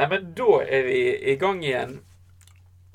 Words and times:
Nei, 0.00 0.06
men 0.08 0.30
da 0.32 0.62
er 0.64 0.86
vi 0.86 1.00
i 1.28 1.36
gang 1.36 1.58
igjen. 1.60 1.98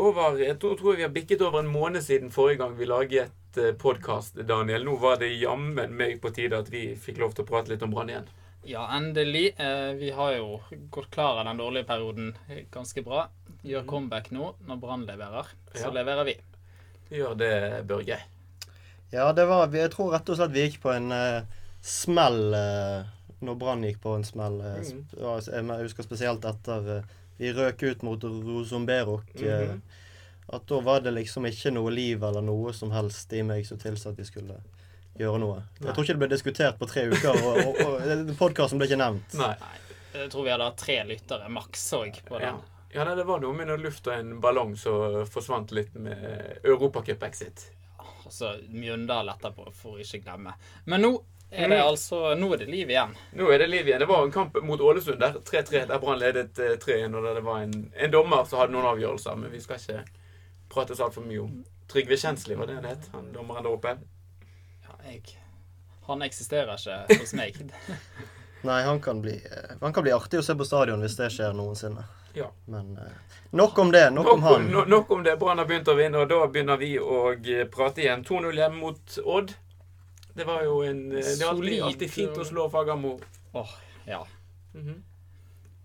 Over, 0.01 0.39
jeg 0.41 0.55
tror, 0.57 0.73
tror 0.79 0.95
vi 0.97 1.03
har 1.05 1.11
bikket 1.13 1.43
over 1.45 1.61
en 1.61 1.69
måned 1.69 2.01
siden 2.01 2.31
forrige 2.33 2.63
gang 2.63 2.73
vi 2.79 2.87
laget 2.89 3.59
podkast, 3.77 4.39
Daniel. 4.49 4.81
Nå 4.87 4.95
var 4.99 5.19
det 5.21 5.29
jammen 5.37 5.93
meg 5.95 6.17
på 6.23 6.31
tide 6.33 6.57
at 6.57 6.71
vi 6.73 6.95
fikk 6.97 7.21
lov 7.21 7.35
til 7.35 7.45
å 7.45 7.49
prate 7.51 7.69
litt 7.71 7.85
om 7.85 7.93
Brann 7.93 8.09
igjen. 8.09 8.25
Ja, 8.65 8.87
endelig. 8.97 9.51
Eh, 9.61 9.93
vi 9.99 10.09
har 10.17 10.33
jo 10.39 10.57
gått 10.89 11.11
klar 11.13 11.37
av 11.37 11.45
den 11.45 11.61
dårlige 11.61 11.85
perioden 11.91 12.33
ganske 12.73 13.03
bra. 13.05 13.27
Gjør 13.61 13.85
comeback 13.85 14.31
nå 14.33 14.55
når 14.65 14.81
Brann 14.81 15.05
leverer. 15.05 15.53
Så 15.75 15.85
Ja. 15.85 15.93
leverer 15.99 16.25
vi. 16.25 16.35
Gjør 17.13 17.37
det, 17.37 17.53
Børge. 17.85 18.17
Ja, 19.13 19.31
det 19.31 19.45
var 19.45 19.69
Jeg 19.69 19.91
tror 19.93 20.11
rett 20.11 20.29
og 20.29 20.37
slett 20.41 20.51
vi 20.57 20.65
gikk 20.65 20.81
på 20.81 20.89
en 20.89 21.11
uh, 21.11 21.45
smell 21.85 22.53
eh, 22.57 23.05
når 23.45 23.59
Brann 23.61 23.85
gikk 23.85 24.01
på 24.03 24.15
en 24.17 24.25
smell. 24.27 24.59
eh, 24.61 24.89
ja, 25.19 25.37
jeg 25.39 25.85
husker 25.85 26.07
spesielt 26.07 26.45
etter 26.45 26.91
eh, 26.97 27.13
vi 27.37 27.51
røk 27.53 27.83
ut 27.83 28.01
mot 28.07 28.23
Rosomberok. 28.23 29.33
Mm 29.35 29.47
-hmm. 29.47 29.81
At 30.47 30.67
da 30.67 30.79
var 30.79 31.01
det 31.01 31.11
liksom 31.11 31.45
ikke 31.45 31.71
noe 31.71 31.91
liv 31.91 32.23
eller 32.23 32.41
noe 32.41 32.73
som 32.73 32.91
helst 32.91 33.33
i 33.33 33.43
meg 33.43 33.65
som 33.65 33.77
tilsa 33.77 34.09
at 34.09 34.19
vi 34.19 34.25
skulle 34.25 34.61
gjøre 35.17 35.39
noe. 35.39 35.55
Nei. 35.79 35.87
Jeg 35.87 35.95
tror 35.95 36.03
ikke 36.03 36.13
det 36.13 36.23
ble 36.23 36.29
diskutert 36.29 36.79
på 36.79 36.85
tre 36.85 37.07
uker, 37.09 37.29
og, 37.29 37.57
og, 37.67 37.81
og 37.81 38.37
podkasten 38.37 38.77
ble 38.77 38.87
ikke 38.87 39.01
nevnt. 39.01 39.33
Nei. 39.33 39.55
Jeg 40.13 40.31
tror 40.31 40.43
vi 40.43 40.51
hadde 40.53 40.63
hatt 40.69 40.77
tre 40.77 41.03
lyttere 41.03 41.49
maks 41.49 41.93
òg 41.93 42.19
på 42.27 42.39
den. 42.39 42.59
ja, 42.93 43.03
nei, 43.03 43.15
det 43.15 43.25
var 43.27 43.41
noe 43.43 43.53
med 43.53 43.67
noe 43.67 43.77
luft 43.81 44.07
en 44.07 44.37
ballong 44.43 44.75
som 44.79 45.25
forsvant 45.27 45.71
litt 45.75 45.95
med 45.99 46.61
Europacup-exit. 46.63 47.71
Altså 48.25 48.55
Mjøndalen 48.69 49.35
etterpå, 49.35 49.67
for 49.75 49.97
å 49.97 50.01
ikke 50.01 50.23
glemme. 50.23 50.55
Men 50.85 51.03
nå 51.03 51.11
er 51.55 51.69
det 51.71 51.77
altså 51.81 52.33
Nå 52.35 52.49
er 52.53 52.61
det 52.63 52.67
liv 52.69 52.89
igjen. 52.91 53.13
Nå 53.39 53.47
er 53.53 53.59
det 53.63 53.67
liv 53.69 53.87
igjen. 53.87 53.99
Det 54.03 54.07
var 54.09 54.23
en 54.25 54.31
kamp 54.35 54.57
mot 54.63 54.81
Ålesund 54.81 55.19
der. 55.21 55.37
3-3, 55.47 55.85
der 55.89 55.99
Brann 56.03 56.19
ledet 56.19 56.59
eh, 56.59 56.75
3-1, 56.81 57.15
og 57.15 57.23
der 57.27 57.39
det 57.39 57.45
var 57.45 57.63
en, 57.65 57.75
en 57.95 58.11
dommer 58.13 58.43
som 58.49 58.59
hadde 58.61 58.75
noen 58.75 58.89
avgjørelser. 58.93 59.39
Men 59.39 59.53
vi 59.53 59.61
skal 59.63 59.79
ikke 59.81 60.03
prate 60.73 60.97
så 60.97 61.07
altfor 61.07 61.25
mye 61.27 61.43
om 61.45 61.63
Trygve 61.91 62.17
Kjensli, 62.17 62.55
var 62.57 62.67
det 62.69 62.79
han 62.79 62.87
het? 62.89 63.09
Han 63.13 63.31
dommeren 63.33 63.63
der 63.67 63.75
oppe. 63.75 63.95
Ja, 64.87 64.95
jeg 65.05 65.37
Han 66.07 66.21
eksisterer 66.25 66.75
ikke 66.77 67.19
hos 67.21 67.33
meg. 67.37 67.57
Nei, 68.65 68.79
han 68.83 69.01
kan, 69.01 69.19
bli, 69.21 69.35
eh, 69.45 69.75
han 69.81 69.93
kan 69.93 70.03
bli 70.05 70.13
artig 70.13 70.39
å 70.41 70.45
se 70.45 70.55
på 70.57 70.65
stadion 70.65 71.01
hvis 71.05 71.17
det 71.19 71.29
skjer 71.35 71.53
noensinne. 71.53 72.05
Ja. 72.35 72.47
Men 72.65 72.97
eh, 72.97 73.37
nok 73.55 73.77
om 73.79 73.91
det. 73.93 74.07
Nok 74.13 74.31
om 74.33 74.43
han. 74.43 74.65
no- 74.73 74.85
nok 74.89 75.11
om 75.11 75.21
det. 75.23 75.37
Brann 75.39 75.61
har 75.61 75.69
begynt 75.69 75.87
å 75.87 75.95
vinne, 75.97 76.23
og 76.23 76.29
da 76.33 76.39
begynner 76.49 76.81
vi 76.81 76.95
å 76.99 77.19
eh, 77.37 77.61
prate 77.71 78.01
igjen. 78.03 78.25
2-0 78.25 78.57
hjemme 78.59 78.81
mot 78.81 79.17
Odd. 79.23 79.53
Det 80.35 80.43
var 80.43 80.63
jo 80.67 80.81
en 80.83 81.01
eh, 81.11 81.23
Det 81.23 81.41
er 81.41 81.49
alltid, 81.49 81.81
alltid 81.89 82.11
fint 82.11 82.37
å 82.37 82.45
slå 82.47 82.67
Fagermo. 82.71 83.15
Åh, 83.55 83.75
ja. 84.07 84.21
Mhm. 84.75 85.01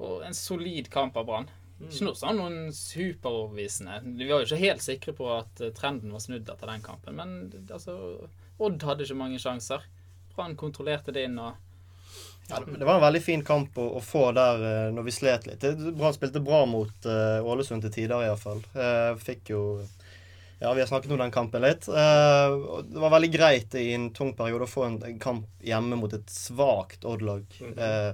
Og 0.01 0.23
en 0.25 0.35
solid 0.35 0.89
kamp 0.91 1.17
av 1.21 1.27
Brann. 1.29 1.51
Mm. 1.81 1.89
Ikke 1.89 2.07
noe 2.07 2.17
sånn 2.19 2.37
noen 2.41 2.59
superoverbevisende. 2.77 4.01
Vi 4.19 4.29
var 4.29 4.43
jo 4.43 4.49
ikke 4.49 4.61
helt 4.61 4.85
sikre 4.85 5.15
på 5.17 5.29
at 5.33 5.63
eh, 5.65 5.73
trenden 5.77 6.13
var 6.13 6.23
snudd 6.25 6.49
etter 6.49 6.73
den 6.73 6.85
kampen, 6.85 7.17
men 7.17 7.67
altså 7.71 7.97
Odd 8.61 8.83
hadde 8.85 9.07
ikke 9.07 9.17
mange 9.17 9.39
sjanser. 9.41 9.87
Brann 10.35 10.57
kontrollerte 10.61 11.15
det 11.17 11.29
inn 11.29 11.39
og 11.41 11.55
Ja, 12.51 12.59
det 12.61 12.83
var 12.83 12.97
en 12.99 13.05
veldig 13.05 13.23
fin 13.23 13.45
kamp 13.47 13.79
å, 13.79 13.87
å 13.97 14.03
få 14.03 14.27
der 14.37 14.65
eh, 14.67 14.91
når 14.93 15.07
vi 15.07 15.15
slet 15.15 15.47
litt. 15.49 15.65
Brann 15.95 16.17
spilte 16.17 16.43
bra 16.45 16.65
mot 16.69 17.09
uh, 17.09 17.39
Ålesund 17.47 17.87
til 17.87 17.95
tider, 17.95 18.27
iallfall. 18.27 18.61
Uh, 18.75 19.15
fikk 19.23 19.55
jo 19.55 19.63
Ja, 20.61 20.73
vi 20.77 20.81
har 20.83 20.87
snakket 20.91 21.11
om 21.15 21.19
den 21.19 21.31
kampen 21.33 21.63
litt. 21.65 21.87
Eh, 21.89 22.55
det 22.85 23.01
var 23.01 23.11
veldig 23.15 23.31
greit 23.33 23.75
i 23.81 23.87
en 23.97 24.11
tung 24.13 24.35
periode 24.37 24.67
å 24.67 24.69
få 24.69 24.85
en, 24.87 24.99
en 25.09 25.19
kamp 25.23 25.47
hjemme 25.65 25.97
mot 25.97 26.13
et 26.13 26.29
svakt 26.31 27.07
Odd-lag. 27.09 27.47
Mhm. 27.61 27.79
Eh, 27.79 28.13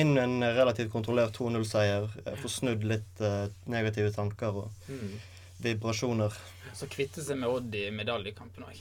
inn 0.00 0.14
en 0.16 0.38
relativt 0.56 0.88
kontrollert 0.92 1.34
2-0-seier. 1.36 2.06
Uh, 2.24 2.36
få 2.40 2.48
snudd 2.48 2.80
litt 2.88 3.20
eh, 3.20 3.50
negative 3.68 4.08
tanker 4.14 4.56
og 4.62 4.88
Mm. 4.88 5.18
vibrasjoner. 5.60 6.32
så 6.72 6.86
kvitte 6.88 7.20
seg 7.20 7.36
med 7.36 7.50
Odd 7.52 7.74
i 7.76 7.90
medaljekampen 7.92 8.64
òg. 8.64 8.78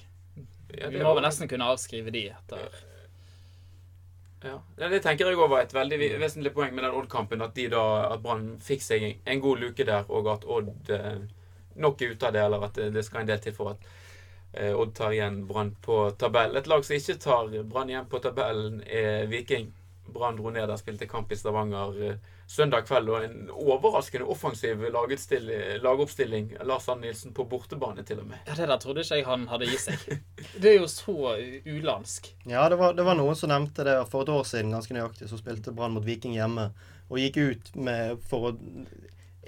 Ja, 0.79 0.87
Vi 0.87 1.01
må 1.03 1.11
vel 1.17 1.25
nesten 1.27 1.49
kunne 1.51 1.67
avskrive 1.67 2.13
de 2.15 2.29
etter 2.31 2.63
Ja, 4.43 4.61
Det 4.77 5.01
tenker 5.03 5.27
jeg 5.27 5.35
òg 5.37 5.49
var 5.51 5.61
et 5.65 5.73
veldig 5.75 5.99
vesentlig 6.21 6.53
poeng 6.55 6.71
med 6.73 6.83
den 6.87 6.95
Odd-kampen. 6.97 7.43
At 7.43 7.53
de 7.59 7.67
da, 7.69 7.83
at 8.13 8.23
Brann 8.23 8.55
fikk 8.63 8.81
seg 8.81 9.03
en, 9.03 9.13
en 9.25 9.41
god 9.43 9.59
luke 9.61 9.85
der, 9.85 10.07
og 10.09 10.27
at 10.31 10.47
Odd 10.47 10.89
eh, 10.95 11.19
nok 11.75 12.01
ut 12.01 12.23
av 12.23 12.33
det, 12.33 12.45
eller 12.45 12.65
at 12.67 12.79
det, 12.93 13.03
skal 13.05 13.23
en 13.23 13.29
del 13.29 13.43
til 13.43 13.55
for 13.55 13.73
at 13.75 13.85
eh, 14.53 14.73
Odd 14.73 14.95
tar 14.97 15.15
igjen 15.15 15.43
Brann 15.47 15.75
på 15.81 16.03
tabellen. 16.19 16.57
Et 16.59 16.67
lag 16.71 16.85
som 16.85 16.97
ikke 16.97 17.19
tar 17.21 17.53
Brann 17.63 17.91
igjen 17.91 18.09
på 18.11 18.21
tabellen, 18.23 18.81
er 18.87 19.29
Viking. 19.31 19.71
Brann 20.11 20.35
dro 20.35 20.49
ned 20.51 20.67
der, 20.67 20.77
spilte 20.79 21.07
kamp 21.07 21.31
i 21.31 21.37
Stavanger 21.39 21.97
eh, 22.03 22.15
søndag 22.51 22.83
kveld, 22.87 23.09
og 23.09 23.23
en 23.23 23.51
overraskende 23.53 24.27
offensiv 24.27 24.83
lagoppstilling. 24.91 26.51
Lars 26.67 26.89
Ann 26.91 27.03
Nilsen 27.05 27.35
på 27.35 27.45
bortebane, 27.47 28.03
til 28.07 28.19
og 28.19 28.27
med. 28.27 28.41
Ja, 28.47 28.57
det 28.57 28.67
der 28.67 28.81
trodde 28.81 29.05
ikke 29.05 29.21
jeg 29.21 29.27
han 29.29 29.47
hadde 29.51 29.69
i 29.69 29.77
seg. 29.79 30.03
Det 30.61 30.73
er 30.73 30.81
jo 30.81 30.89
så 30.91 31.37
ulandsk. 31.65 32.33
Ja, 32.49 32.67
det 32.69 32.77
var, 32.81 32.95
det 32.97 33.05
var 33.07 33.15
noen 33.15 33.37
som 33.39 33.53
nevnte 33.53 33.85
det 33.87 33.95
for 34.11 34.25
et 34.25 34.33
år 34.33 34.43
siden, 34.47 34.73
ganske 34.75 34.95
nøyaktig. 34.97 35.29
Så 35.31 35.39
spilte 35.39 35.73
Brann 35.75 35.95
mot 35.95 36.05
Viking 36.05 36.35
hjemme 36.35 36.71
og 37.11 37.19
gikk 37.19 37.39
ut 37.39 37.71
med 37.75 38.19
for 38.27 38.51
å 38.51 38.53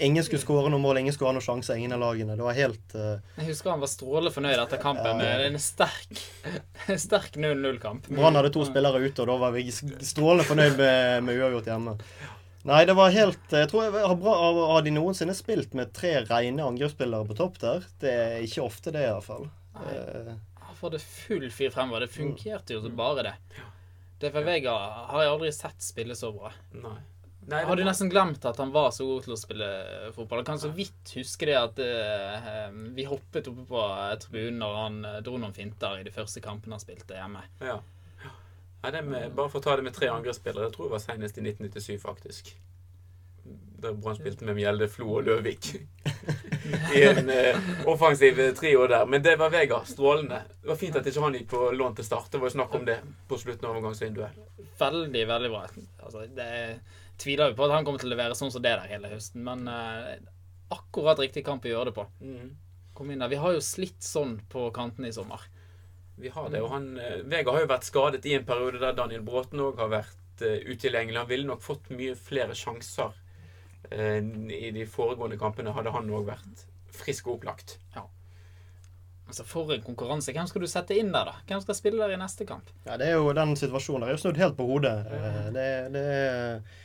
Ingen 0.02 0.24
skulle 0.26 0.42
skåre 0.42 0.72
noe 0.74 0.81
mål, 0.81 0.98
ingen 1.04 1.14
skulle 1.14 1.30
ha 1.30 1.36
noen 1.36 1.46
sjanse, 1.46 1.76
ingen 1.78 1.94
av 1.94 2.02
lagene. 2.02 2.34
Det 2.38 2.46
var 2.46 2.56
helt 2.58 2.96
uh... 2.98 3.20
Jeg 3.38 3.52
husker 3.52 3.76
han 3.76 3.84
var 3.84 3.92
strålende 3.92 4.31
fornøyd 4.34 4.62
etter 4.64 4.81
kampen 4.81 5.20
med 5.20 5.44
en 5.46 5.59
sterk 5.62 6.22
sterk 7.06 7.38
0-0-kamp. 7.38 8.09
Brann 8.09 8.40
hadde 8.40 8.50
to 8.56 8.66
spillere 8.66 9.04
ute, 9.04 9.22
og 9.22 9.30
da 9.30 9.36
var 9.46 9.54
vi 9.54 9.68
strålende 9.70 10.48
fornøyd 10.50 10.80
med, 10.81 11.28
med 11.28 11.38
uavgjort 11.44 11.70
hjemme. 11.70 11.94
Nei, 12.64 12.80
det 12.88 12.96
var 12.96 13.12
helt 13.12 13.52
Jeg 13.52 13.68
tror 13.70 13.84
jeg 13.84 13.92
har, 14.08 14.16
bra, 14.16 14.34
har, 14.40 14.59
har 14.72 14.84
de 14.86 14.96
noensinne 14.96 15.36
spilt 15.36 15.76
med 15.78 15.92
tre 15.94 16.16
rene 16.30 16.64
angrepsspillere 16.64 17.28
på 17.30 17.38
topp 17.38 17.62
der? 17.62 17.86
Det 18.02 18.18
er 18.24 18.48
ikke 18.48 18.66
ofte 18.66 18.96
det, 18.96 19.06
iallfall. 19.06 19.50
hvert 19.75 20.28
fall. 20.31 20.36
Han 20.64 20.80
får 20.80 20.96
det 20.96 21.04
full 21.06 21.50
fyr 21.52 21.74
fremover. 21.75 22.08
Det 22.08 22.16
fungerte 22.16 22.80
jo 22.80 22.94
bare 22.98 23.30
det. 23.30 23.38
Det 24.24 24.31
for 24.31 24.48
Vega 24.48 24.74
har 25.12 25.25
jeg 25.25 25.34
aldri 25.36 25.50
sett 25.54 25.84
spille 25.84 26.16
så 26.16 26.31
bra. 26.34 26.50
Nei. 26.80 27.02
Nei, 27.44 27.58
Jeg 27.59 27.66
det 27.66 27.70
hadde 27.70 27.84
var- 27.84 27.90
nesten 27.92 28.09
glemt 28.12 28.46
at 28.46 28.58
han 28.58 28.72
var 28.72 28.92
så 28.96 29.06
god 29.06 29.24
til 29.26 29.34
å 29.34 29.40
spille 29.40 29.70
fotball. 30.16 30.40
Jeg 30.40 30.46
kan 30.48 30.59
så 30.62 30.70
vidt 30.72 31.14
huske 31.18 31.50
det 31.50 31.58
at 31.59 31.80
uh, 31.84 32.70
vi 32.96 33.04
hoppet 33.09 33.50
oppe 33.52 33.66
på 33.68 33.81
tribunen 34.24 34.62
når 34.64 34.78
han 34.80 35.00
eh, 35.06 35.18
dro 35.26 35.38
noen 35.38 35.56
finter 35.56 36.00
i 36.00 36.06
de 36.08 36.14
første 36.16 36.42
kampene 36.44 36.78
han 36.78 36.84
spilte 36.84 37.18
hjemme. 37.18 37.44
Ja. 37.59 37.81
ja 38.84 38.92
det 38.96 39.02
med, 39.04 39.34
bare 39.36 39.52
for 39.52 39.59
å 39.59 39.66
ta 39.66 39.76
det 39.76 39.84
med 39.84 39.96
tre 39.98 40.08
angrepsspillere, 40.14 40.70
det 40.70 40.78
tror 40.78 40.88
jeg 40.88 40.96
var 40.96 41.04
senest 41.04 41.38
i 41.42 41.44
1997, 41.44 42.00
faktisk. 42.00 42.54
Da 43.84 43.92
Brann 43.92 44.16
spilte 44.16 44.48
med 44.48 44.56
Mjelde, 44.56 44.88
Flo 44.88 45.18
og 45.18 45.25
Løvik. 45.28 45.74
I 46.96 47.02
en 47.10 47.28
uh, 47.28 47.72
offensiv 47.92 48.40
trio 48.56 48.88
der. 48.88 49.04
Men 49.06 49.24
det 49.25 49.36
var 49.36 49.52
Vega. 49.52 49.81
Strålende. 49.84 50.40
Det 50.62 50.70
var 50.72 50.80
fint 50.80 50.96
at 50.96 51.08
ikke 51.12 51.25
han 51.25 51.36
gikk 51.36 51.50
på 51.52 51.66
lån 51.75 51.98
til 51.98 52.08
start. 52.08 52.30
Det 52.31 52.40
var 52.40 52.48
jo 52.48 52.56
snakk 52.56 52.78
om 52.80 52.86
det 52.88 53.02
på 53.28 53.40
slutten 53.42 53.68
av 53.68 53.75
overgangsvinduet. 53.75 54.40
Veldig, 54.80 55.25
veldig 55.28 55.52
bra. 55.52 55.66
Altså, 56.00 56.24
det 56.38 56.48
tviler 57.22 57.51
vi 57.51 57.57
på 57.57 57.66
at 57.68 57.75
han 57.75 57.88
kommer 57.88 58.01
til 58.01 58.12
å 58.12 58.16
levere 58.16 58.38
sånn 58.38 58.51
som 58.53 58.63
det 58.63 58.74
der 58.74 58.90
hele 58.91 59.12
høsten, 59.12 59.44
men 59.46 59.68
uh, 59.69 60.13
akkurat 60.74 61.22
riktig 61.22 61.46
kamp 61.46 61.66
å 61.66 61.72
gjøre 61.72 61.91
det 61.91 61.97
på. 61.97 62.07
Mm. 62.24 62.53
Kom 62.97 63.12
inn 63.12 63.24
der. 63.24 63.31
Vi 63.31 63.41
har 63.41 63.56
jo 63.56 63.63
slitt 63.63 64.06
sånn 64.06 64.38
på 64.51 64.68
kantene 64.75 65.09
i 65.09 65.16
sommer. 65.16 65.46
Vi 66.22 66.29
har 66.34 66.50
det. 66.53 66.62
Og 66.62 66.74
han, 66.74 66.91
uh, 66.97 67.22
Vega 67.29 67.56
har 67.56 67.66
jo 67.66 67.72
vært 67.74 67.90
skadet 67.90 68.25
i 68.29 68.38
en 68.38 68.47
periode 68.47 68.81
der 68.81 68.97
Daniel 68.97 69.25
Bråten 69.25 69.62
òg 69.63 69.81
har 69.81 69.91
vært 69.94 70.46
uh, 70.46 70.59
utilgjengelig. 70.69 71.22
Han 71.22 71.31
ville 71.31 71.50
nok 71.50 71.63
fått 71.66 71.91
mye 71.94 72.18
flere 72.19 72.57
sjanser 72.57 73.13
eh, 73.91 74.19
i 74.57 74.72
de 74.72 74.85
foregående 74.90 75.38
kampene, 75.40 75.74
hadde 75.75 75.94
han 75.94 76.12
òg 76.13 76.28
vært 76.30 76.68
frisk 76.94 77.30
og 77.30 77.40
opplagt. 77.40 77.78
Ja. 77.95 78.06
Altså, 79.28 79.45
For 79.47 79.72
en 79.74 79.84
konkurranse. 79.85 80.34
Hvem 80.35 80.47
skal 80.50 80.63
du 80.63 80.69
sette 80.69 80.97
inn 81.00 81.12
der, 81.13 81.30
da? 81.30 81.35
Hvem 81.47 81.62
skal 81.63 81.78
spille 81.78 82.01
der 82.03 82.16
i 82.16 82.22
neste 82.22 82.45
kamp? 82.45 82.69
ja, 82.85 82.97
det 83.00 83.09
er 83.09 83.18
jo 83.18 83.34
den 83.34 83.56
situasjonen 83.57 84.06
der 84.06 84.13
er 84.13 84.18
jo 84.18 84.24
snudd 84.25 84.41
helt 84.41 84.57
på 84.57 84.68
hodet. 84.68 84.95
Eh, 85.09 85.40
det, 85.56 85.68
det, 85.95 86.03
er, 86.03 86.81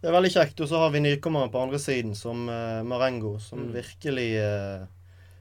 det 0.00 0.08
er 0.08 0.16
veldig 0.16 0.32
kjekt. 0.32 0.60
Og 0.64 0.70
så 0.70 0.80
har 0.80 0.94
vi 0.94 1.02
nykommeren 1.04 1.52
på 1.52 1.60
andre 1.60 1.78
siden, 1.82 2.14
som 2.16 2.48
uh, 2.48 2.80
Marengo, 2.86 3.38
som 3.38 3.66
Mm. 3.66 3.72
virkelig 3.74 4.30
uh, 4.40 4.86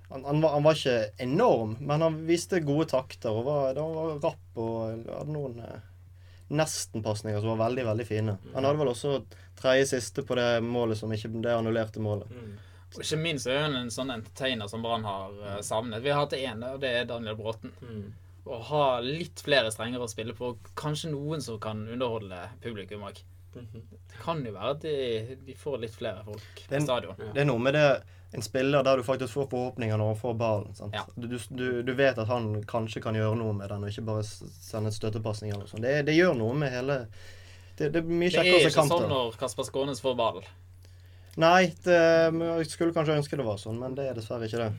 han, 0.10 0.26
han, 0.26 0.42
var, 0.42 0.56
han 0.56 0.64
var 0.64 0.74
ikke 0.78 1.12
enorm, 1.18 1.76
men 1.80 2.02
han 2.02 2.16
viste 2.26 2.60
gode 2.66 2.88
takter 2.90 3.30
og 3.30 3.46
var, 3.46 3.78
han 3.78 3.94
var 3.94 4.16
rapp 4.24 4.58
og 4.58 5.04
hadde 5.06 5.36
noen 5.36 5.60
eh, 5.62 5.84
nestenpasninger 6.50 7.44
som 7.44 7.52
var 7.54 7.60
veldig, 7.68 7.86
veldig 7.92 8.08
fine. 8.10 8.36
Han 8.56 8.66
hadde 8.66 8.80
vel 8.82 8.90
også 8.90 9.20
tredje 9.60 9.86
siste 9.92 10.26
på 10.26 10.38
det 10.40 10.64
målet 10.66 10.98
som 10.98 11.14
ikke 11.14 11.30
det 11.44 11.54
annullerte 11.54 12.02
målet. 12.02 12.32
Mm. 12.34 12.56
Og 12.96 13.04
ikke 13.06 13.20
minst 13.22 13.46
er 13.46 13.62
han 13.68 13.78
en 13.78 13.94
sånn 13.94 14.10
entertainer 14.10 14.72
som 14.72 14.82
Brann 14.82 15.06
har 15.06 15.36
uh, 15.44 15.60
savnet. 15.62 16.02
Vi 16.02 16.10
har 16.10 16.24
hatt 16.24 16.34
én, 16.34 16.66
og 16.66 16.82
det 16.82 16.90
er 16.90 17.06
Daniel 17.06 17.38
Bråten. 17.38 17.76
Mm. 17.86 18.08
Å 18.50 18.62
ha 18.72 18.86
litt 19.06 19.44
flere 19.46 19.70
strenger 19.70 20.02
å 20.02 20.10
spille 20.10 20.34
på, 20.34 20.56
kanskje 20.80 21.12
noen 21.14 21.46
som 21.46 21.62
kan 21.62 21.86
underholde 21.86 22.48
publikum 22.66 23.06
òg. 23.06 23.22
Mhm. 23.56 23.84
Det 24.12 24.22
kan 24.22 24.46
jo 24.46 24.54
være 24.54 24.72
at 24.76 24.82
de, 24.86 25.38
de 25.46 25.56
får 25.58 25.78
litt 25.82 25.96
flere 25.96 26.24
folk 26.26 26.64
på 26.70 26.82
stadion. 26.84 27.18
Det 27.34 27.42
er 27.42 27.50
noe 27.50 27.62
med 27.64 27.78
det 27.78 27.90
en 28.32 28.42
spiller 28.46 28.84
der 28.86 28.98
du 28.98 29.04
faktisk 29.04 29.34
får 29.34 29.48
forhåpninger 29.50 29.98
når 29.98 30.12
han 30.12 30.18
får 30.20 30.34
ballen. 30.38 30.76
Ja. 30.94 31.06
Du, 31.16 31.28
du, 31.50 31.82
du 31.82 31.94
vet 31.98 32.18
at 32.18 32.30
han 32.30 32.52
kanskje 32.70 33.02
kan 33.02 33.18
gjøre 33.18 33.38
noe 33.40 33.56
med 33.58 33.72
den, 33.72 33.84
og 33.84 33.90
ikke 33.90 34.06
bare 34.06 34.26
sende 34.26 34.94
støttepasning 34.94 35.56
eller 35.56 35.66
noe. 35.66 35.82
Det, 35.82 35.96
det 36.06 36.18
gjør 36.18 36.38
noe 36.38 36.58
med 36.62 36.74
hele 36.74 37.00
Det, 37.80 37.90
det 37.90 38.04
er 38.04 38.06
mye 38.06 38.30
Det 38.30 38.44
er 38.44 38.44
kjekkere 38.44 38.60
å 38.60 38.66
se 38.68 38.74
ikke 38.74 38.88
sånn 38.92 39.10
når 39.10 39.40
Kasper 39.40 39.66
Skånes 39.66 40.04
får 40.04 40.20
ballen. 40.20 40.46
Nei, 41.40 41.72
det, 41.86 41.98
jeg 42.36 42.70
skulle 42.70 42.94
kanskje 42.94 43.18
ønske 43.18 43.40
det 43.40 43.48
var 43.48 43.58
sånn, 43.62 43.80
men 43.82 43.96
det 43.98 44.10
er 44.10 44.18
dessverre 44.18 44.50
ikke 44.50 44.62
det. 44.66 44.72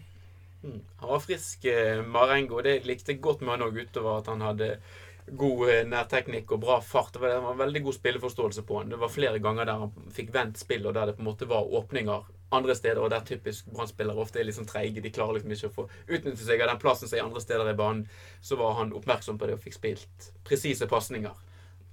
Mm. 0.61 0.81
Han 1.01 1.13
var 1.15 1.23
frisk, 1.25 1.65
eh, 1.65 2.03
Marengo. 2.05 2.61
Det 2.63 2.83
likte 2.85 3.15
jeg 3.15 3.23
godt 3.25 3.41
med 3.41 3.57
han 3.57 3.65
òg, 3.65 3.79
utover 3.81 4.21
at 4.21 4.29
han 4.29 4.45
hadde 4.45 4.75
god 5.39 5.69
eh, 5.71 5.85
nærteknikk 5.87 6.53
og 6.57 6.61
bra 6.65 6.81
fart. 6.81 7.13
Det 7.15 7.21
var, 7.23 7.29
det 7.35 7.41
var 7.45 7.53
en 7.53 7.59
veldig 7.63 7.83
god 7.87 7.95
spilleforståelse 7.99 8.63
på 8.69 8.79
han. 8.81 8.91
Det 8.91 8.99
var 9.01 9.09
flere 9.13 9.39
ganger 9.43 9.65
der 9.69 9.83
han 9.85 9.93
fikk 10.17 10.33
vendt 10.35 10.59
spill, 10.59 10.87
og 10.91 10.95
der 10.97 11.07
det 11.11 11.17
på 11.19 11.25
en 11.25 11.31
måte 11.31 11.49
var 11.51 11.69
åpninger 11.81 12.29
andre 12.53 12.75
steder, 12.75 12.99
og 12.99 13.13
der 13.13 13.21
typisk 13.23 13.69
Brann-spillere 13.71 14.19
ofte 14.19 14.41
er 14.41 14.49
litt 14.49 14.57
sånn 14.57 14.67
treige. 14.67 14.99
De 15.05 15.13
klarer 15.15 15.37
liksom 15.39 15.53
ikke 15.55 15.69
å 15.71 15.77
få 15.77 15.85
utnytte 16.11 16.43
seg 16.43 16.65
av 16.65 16.73
den 16.73 16.81
plassen 16.83 17.07
som 17.07 17.19
er 17.21 17.29
andre 17.29 17.41
steder 17.45 17.71
i 17.71 17.77
banen. 17.79 18.09
Så 18.43 18.59
var 18.59 18.75
han 18.81 18.91
oppmerksom 18.99 19.39
på 19.39 19.47
det 19.47 19.55
og 19.55 19.63
fikk 19.63 19.77
spilt 19.79 20.33
presise 20.49 20.89
pasninger. 20.91 21.37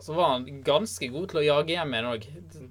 Så 0.02 0.14
var 0.14 0.28
han 0.36 0.44
ganske 0.66 1.08
god 1.10 1.30
til 1.32 1.40
å 1.40 1.46
jage 1.46 1.74
hjem 1.74 1.94
igjen 1.94 2.10
òg. 2.10 2.26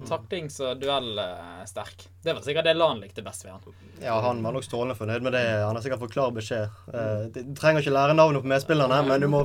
Taklings- 0.07 0.59
og 0.63 0.79
duellsterk. 0.79 2.05
Det 2.23 2.35
var 2.37 2.41
sikkert 2.45 2.67
det 2.69 2.75
LAN 2.77 3.01
likte 3.03 3.23
best 3.23 3.43
ved 3.43 3.51
han. 3.51 3.73
Ja, 4.03 4.15
han 4.23 4.39
var 4.43 4.55
nok 4.55 4.63
strålende 4.63 4.95
fornøyd 4.95 5.25
med 5.25 5.35
det. 5.35 5.41
Han 5.63 5.75
har 5.75 5.83
sikkert 5.83 6.03
fått 6.05 6.13
klar 6.15 6.31
beskjed. 6.35 6.69
Eh, 6.93 7.25
Du 7.35 7.41
trenger 7.59 7.83
ikke 7.83 7.91
lære 7.95 8.15
navnet 8.15 8.43
på 8.43 8.51
medspillerne, 8.51 9.01
men 9.07 9.21
du 9.21 9.27
må 9.31 9.43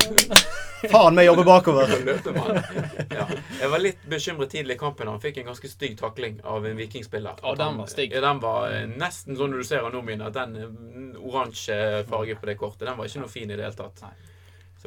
faen 0.90 1.14
meg 1.14 1.26
jobbe 1.29 1.44
bakover. 1.46 1.93
Ja. 3.12 3.26
Jeg 3.61 3.69
var 3.70 3.79
litt 3.82 4.02
bekymret 4.08 4.50
tidlig 4.50 4.75
i 4.75 4.79
kampen. 4.81 5.06
Han 5.11 5.20
fikk 5.20 5.38
en 5.43 5.46
ganske 5.50 5.69
stygg 5.69 5.99
takling 6.00 6.40
av 6.49 6.64
en 6.67 6.76
vikingspiller. 6.79 7.43
Og 7.46 7.58
den 7.61 7.76
var 7.79 7.90
stygg. 7.93 8.12
Ja, 8.17 8.23
den 8.25 8.40
var 8.43 8.73
eh, 8.73 8.87
nesten 8.88 9.37
sånn 9.38 9.52
du 9.55 9.62
ser 9.67 9.84
av 9.87 9.93
nå, 9.94 10.00
mine, 10.06 10.26
at 10.31 10.37
den 10.38 10.56
eh, 10.56 11.19
oransje 11.23 11.76
farge 12.08 12.37
på 12.40 12.49
det 12.50 12.56
kortet, 12.61 12.87
den 12.88 12.96
var 12.99 13.06
ikke 13.11 13.23
noe 13.23 13.32
fin 13.32 13.50
i 13.50 13.56
det 13.58 13.67
hele 13.69 13.79
tatt. 13.79 14.02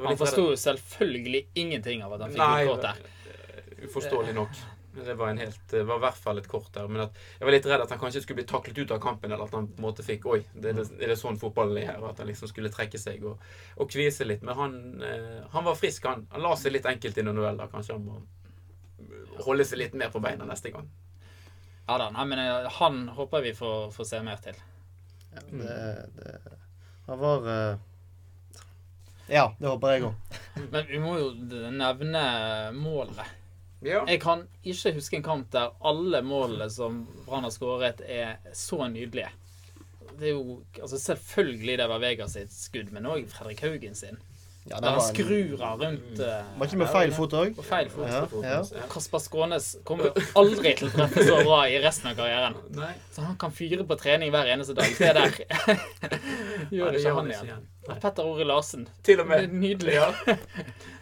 Han 0.04 0.18
forsto 0.20 0.50
selvfølgelig 0.60 1.46
ingenting 1.62 2.02
av 2.04 2.18
at 2.18 2.26
han 2.26 2.34
fikk 2.34 2.42
Nei, 2.42 2.66
kortet 2.68 2.72
kort 2.72 2.82
der. 2.90 2.98
eh, 3.32 3.86
uforståelig 3.88 4.34
nok. 4.36 4.64
Det 4.96 5.14
var, 5.20 5.30
en 5.30 5.38
helt, 5.38 5.60
det 5.72 5.84
var 5.84 6.00
i 6.00 6.04
hvert 6.06 6.20
fall 6.24 6.40
et 6.40 6.48
kort 6.48 6.70
der. 6.74 6.88
Men 6.88 7.06
at 7.06 7.18
jeg 7.40 7.48
var 7.48 7.56
litt 7.56 7.68
redd 7.68 7.84
at 7.84 7.92
han 7.92 8.00
kanskje 8.00 8.22
skulle 8.24 8.40
bli 8.40 8.48
taklet 8.48 8.78
ut 8.80 8.94
av 8.96 9.02
kampen, 9.04 9.32
eller 9.32 9.48
at 9.48 9.56
han 9.58 9.68
på 9.68 9.82
en 9.82 9.88
måte 9.88 10.06
fikk 10.08 10.28
Oi, 10.32 10.40
det 10.54 10.72
er, 10.72 10.80
det, 10.80 10.86
er 11.02 11.12
det 11.12 11.18
sånn 11.20 11.40
fotballen 11.42 11.82
er 11.82 11.90
her? 11.92 12.06
At 12.08 12.22
han 12.24 12.30
liksom 12.32 12.52
skulle 12.52 12.72
trekke 12.74 13.02
seg 13.02 13.26
og, 13.28 13.42
og 13.76 13.92
kvise 13.92 14.28
litt. 14.28 14.46
Men 14.48 14.60
han, 14.60 14.78
eh, 15.04 15.42
han 15.52 15.68
var 15.68 15.80
frisk, 15.80 16.08
han. 16.08 16.28
Han 16.32 16.46
la 16.46 16.54
seg 16.60 16.78
litt 16.78 16.88
enkelt 16.90 17.20
inn 17.20 17.28
noen 17.30 17.44
dueller. 17.44 17.72
Kanskje 17.72 17.98
han 17.98 18.08
må 18.08 18.22
holde 19.44 19.66
seg 19.68 19.82
litt 19.82 19.98
mer 20.00 20.14
på 20.14 20.22
beina 20.24 20.48
neste 20.48 20.72
gang. 20.72 20.88
Ja 21.86 22.00
da, 22.02 22.10
nei, 22.16 22.26
men 22.26 22.42
eh, 22.42 22.70
han 22.80 23.04
håper 23.14 23.44
vi 23.46 23.54
får, 23.54 23.92
får 23.94 24.10
se 24.10 24.22
mer 24.26 24.40
til. 24.42 24.58
Ja, 25.36 25.44
det, 25.52 25.76
det 26.16 26.38
Han 27.06 27.20
var 27.20 27.50
eh, 27.52 27.76
Ja, 29.28 29.50
det 29.60 29.68
håper 29.68 29.92
jeg 29.94 30.08
òg. 30.08 30.38
Men 30.72 30.88
vi 30.88 31.02
må 31.04 31.18
jo 31.20 31.34
nevne 31.76 32.24
målet. 32.74 33.26
Ja. 33.84 34.04
Jeg 34.08 34.22
kan 34.24 34.46
ikke 34.64 34.94
huske 34.96 35.18
en 35.20 35.26
kamp 35.26 35.50
der 35.54 35.74
alle 35.86 36.22
målene 36.26 36.70
som 36.72 37.04
Brann 37.26 37.44
har 37.44 37.54
skåret, 37.54 38.02
er 38.02 38.38
så 38.54 38.88
nydelige. 38.88 39.30
Det 40.16 40.30
er 40.30 40.38
jo 40.38 40.62
altså 40.80 40.98
Selvfølgelig 41.02 41.78
det 41.78 41.90
var 41.92 42.00
Vega 42.00 42.28
sitt 42.32 42.54
skudd, 42.56 42.94
men 42.96 43.06
òg 43.10 43.28
Fredrik 43.30 43.66
Haugen 43.66 43.96
sin. 43.96 44.18
Ja, 44.66 44.80
Der 44.82 44.96
han 44.96 44.98
det 44.98 45.04
skrur 45.12 45.62
av 45.62 45.82
rundt 45.84 46.20
eh, 46.26 46.46
var 46.58 46.66
ikke 46.66 46.78
med 46.80 46.90
feil 46.90 47.12
fot 47.14 47.34
òg? 47.38 47.60
Feil 47.68 47.90
fot. 47.94 48.08
Ja, 48.10 48.24
ja. 48.74 48.86
Kasper 48.90 49.22
Skånes 49.22 49.68
kommer 49.86 50.16
aldri 50.34 50.72
til 50.80 50.88
å 50.88 50.94
treffe 50.96 51.26
så 51.28 51.36
bra 51.46 51.60
i 51.70 51.76
resten 51.84 52.10
av 52.10 52.18
karrieren. 52.18 52.58
Nei. 52.74 52.90
Så 53.14 53.28
han 53.28 53.38
kan 53.38 53.54
fyre 53.54 53.86
på 53.86 53.98
trening 54.02 54.34
hver 54.34 54.50
eneste 54.56 54.74
dag. 54.74 54.90
Se 54.98 55.12
der. 55.20 55.38
Gjør 56.74 56.96
det 56.96 57.04
ikke 57.04 57.14
han 57.20 57.30
igjen. 57.30 57.70
Petter 57.92 58.26
Ore 58.26 58.50
Larsen. 58.50 58.88
Til 59.06 59.22
og 59.22 59.30
med. 59.30 59.54
Nydelig. 59.54 60.00
Ja. 60.00 60.10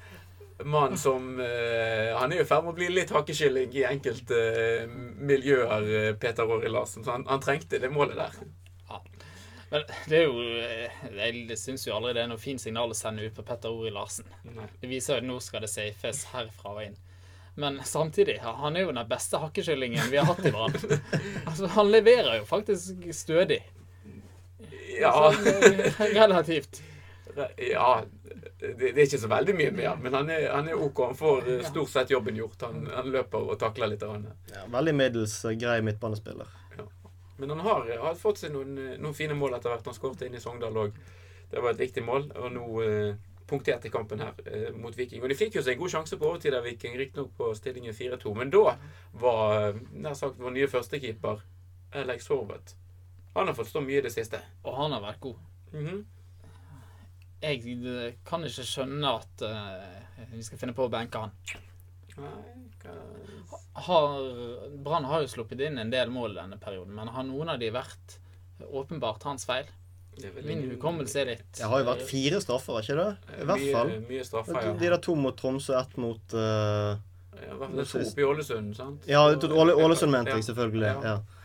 Mann 0.65 0.97
som 0.97 1.39
uh, 1.39 2.13
Han 2.19 2.31
er 2.31 2.41
jo 2.41 2.45
i 2.45 2.47
ferd 2.49 2.65
med 2.65 2.73
å 2.73 2.77
bli 2.77 2.89
litt 2.93 3.13
hakeskylling 3.13 3.73
i 3.75 3.85
enkelte 3.89 4.39
uh, 4.87 4.97
miljøer, 5.23 5.87
eh, 5.87 6.09
Peter 6.19 6.49
Åri 6.49 6.71
Larsen. 6.71 7.03
Så 7.03 7.15
han, 7.15 7.25
han 7.29 7.41
trengte 7.43 7.79
det 7.81 7.91
målet 7.93 8.19
der. 8.19 8.37
Ja. 8.89 9.01
Men 9.73 9.87
det 10.05 10.19
er 10.19 10.27
jo 10.27 10.41
eh, 10.61 11.05
Jeg 11.17 11.57
syns 11.57 11.87
jo 11.87 11.95
aldri 11.95 12.13
det 12.13 12.25
er 12.25 12.29
noe 12.29 12.41
fint 12.41 12.61
signal 12.61 12.93
å 12.93 12.97
sende 12.97 13.25
ut 13.25 13.33
på 13.33 13.45
Petter 13.47 13.73
Rory 13.73 13.89
Larsen. 13.93 14.27
Nei. 14.53 14.67
Det 14.81 14.91
viser 14.91 15.15
jo 15.15 15.23
at 15.23 15.29
nå 15.31 15.39
skal 15.41 15.65
det 15.65 15.71
safes 15.73 16.27
herfra 16.33 16.75
og 16.75 16.83
inn. 16.85 16.99
Men 17.57 17.79
samtidig, 17.85 18.39
han 18.41 18.77
er 18.77 18.85
jo 18.85 18.93
den 18.93 19.09
beste 19.09 19.37
hakkekyllingen 19.41 20.09
vi 20.09 20.17
har 20.17 20.25
hatt 20.25 20.45
i 20.45 20.51
Brann. 20.53 20.73
altså, 21.49 21.69
han 21.75 21.91
leverer 21.93 22.39
jo 22.39 22.47
faktisk 22.49 23.05
stødig. 23.13 23.59
Ja, 24.99 25.33
eh, 25.33 26.01
relativt. 26.13 26.81
Ja 27.57 27.87
det, 28.59 28.73
det 28.79 28.91
er 28.93 29.05
ikke 29.05 29.19
så 29.23 29.29
veldig 29.31 29.55
mye 29.57 29.71
mer, 29.75 29.95
men 30.01 30.13
han 30.13 30.29
er, 30.31 30.47
han 30.53 30.67
er 30.69 30.79
OK. 30.79 31.01
Han 31.09 31.17
får 31.19 31.49
eh, 31.49 31.63
stort 31.67 31.89
sett 31.91 32.13
jobben 32.13 32.37
gjort. 32.39 32.61
Han, 32.67 32.85
han 32.93 33.09
løper 33.11 33.49
og 33.53 33.59
takler 33.59 33.91
litt. 33.91 34.05
Ja, 34.53 34.65
veldig 34.71 34.93
middels 34.95 35.35
eh, 35.45 35.57
grei 35.59 35.81
midtbanespiller. 35.85 36.47
Men 37.37 37.49
han 37.49 37.59
har, 37.65 37.89
har 37.99 38.15
fått 38.15 38.43
seg 38.43 38.53
noen, 38.53 38.77
eh, 38.77 38.95
noen 39.01 39.17
fine 39.17 39.35
mål 39.35 39.57
etter 39.57 39.73
hvert. 39.73 39.89
Han 39.89 39.97
skåret 39.97 40.21
inn 40.27 40.37
i 40.37 40.41
Sogndal 40.43 40.77
òg. 40.85 40.97
Det 41.51 41.61
var 41.61 41.73
et 41.73 41.81
viktig 41.81 42.03
mål. 42.05 42.29
Og 42.39 42.51
nå 42.53 42.67
eh, 42.85 43.15
punkterte 43.49 43.89
kampen 43.91 44.21
her 44.23 44.37
eh, 44.45 44.69
mot 44.77 44.95
Viking. 44.97 45.23
Og 45.23 45.31
de 45.31 45.37
fikk 45.37 45.57
jo 45.57 45.63
seg 45.65 45.75
en 45.75 45.81
god 45.83 45.93
sjanse 45.95 46.19
på 46.19 46.29
overtid 46.29 46.55
av 46.57 46.63
Viking, 46.67 46.95
riktignok 46.99 47.33
på 47.37 47.49
stillingen 47.57 47.95
4-2. 47.97 48.35
Men 48.37 48.53
da 48.53 48.77
var 49.19 49.57
eh, 49.59 49.81
nær 50.05 50.17
sagt 50.17 50.39
vår 50.41 50.55
nye 50.55 50.69
førstekeeper, 50.71 51.43
Alex 51.93 52.25
Horvath 52.31 52.73
Han 53.35 53.49
har 53.49 53.53
fått 53.53 53.69
stå 53.69 53.81
mye 53.85 53.99
i 53.99 54.05
det 54.05 54.13
siste. 54.13 54.39
Og 54.63 54.77
han 54.77 54.95
har 54.95 55.03
vært 55.03 55.21
god. 55.21 55.41
Mhm. 55.73 56.03
Jeg 57.43 57.75
eh, 57.75 58.15
kan 58.27 58.45
ikke 58.47 58.65
skjønne 58.67 59.13
at 59.19 59.43
uh, 59.43 60.25
vi 60.31 60.43
skal 60.45 60.61
finne 60.61 60.75
på 60.77 60.87
å 60.87 60.91
benke 60.91 61.25
han. 61.25 61.33
Brann 64.83 65.07
har 65.09 65.23
jo 65.23 65.31
sluppet 65.31 65.63
inn 65.65 65.81
en 65.81 65.91
del 65.91 66.11
mål 66.13 66.37
denne 66.39 66.59
perioden, 66.61 66.93
men 66.95 67.11
har 67.11 67.25
noen 67.27 67.51
av 67.55 67.59
de 67.59 67.71
vært 67.73 68.19
åpenbart 68.63 69.25
hans 69.27 69.47
feil? 69.49 69.67
det 70.13 70.29
Min 70.45 70.61
hukommelse 70.69 71.23
er 71.23 71.31
litt 71.31 71.55
Det 71.57 71.65
har 71.65 71.81
jo 71.81 71.87
vært 71.87 72.03
fire 72.05 72.39
straffer, 72.43 72.83
ikke 72.83 72.97
det? 72.99 73.07
I 73.33 73.47
hvert 73.49 73.63
fall. 73.73 73.89
Mye, 73.89 74.03
mye 74.11 74.27
straffer, 74.27 74.67
De 74.77 74.91
der 74.93 75.01
to 75.01 75.15
mot 75.17 75.37
Tromsø, 75.39 75.73
ett 75.79 75.97
mot 75.97 76.35
uh, 76.37 76.93
ja 77.43 77.57
det 77.59 77.83
er 77.83 77.89
to 77.89 78.01
oppe 78.05 78.21
i 78.21 78.25
Ålesund, 78.27 78.75
sant? 78.77 79.07
Ja, 79.09 79.23
Ålesund 79.25 80.13
mente 80.13 80.37
jeg 80.37 80.45
selvfølgelig. 80.47 80.85
Ja. 80.87 81.13
Ja. 81.13 81.42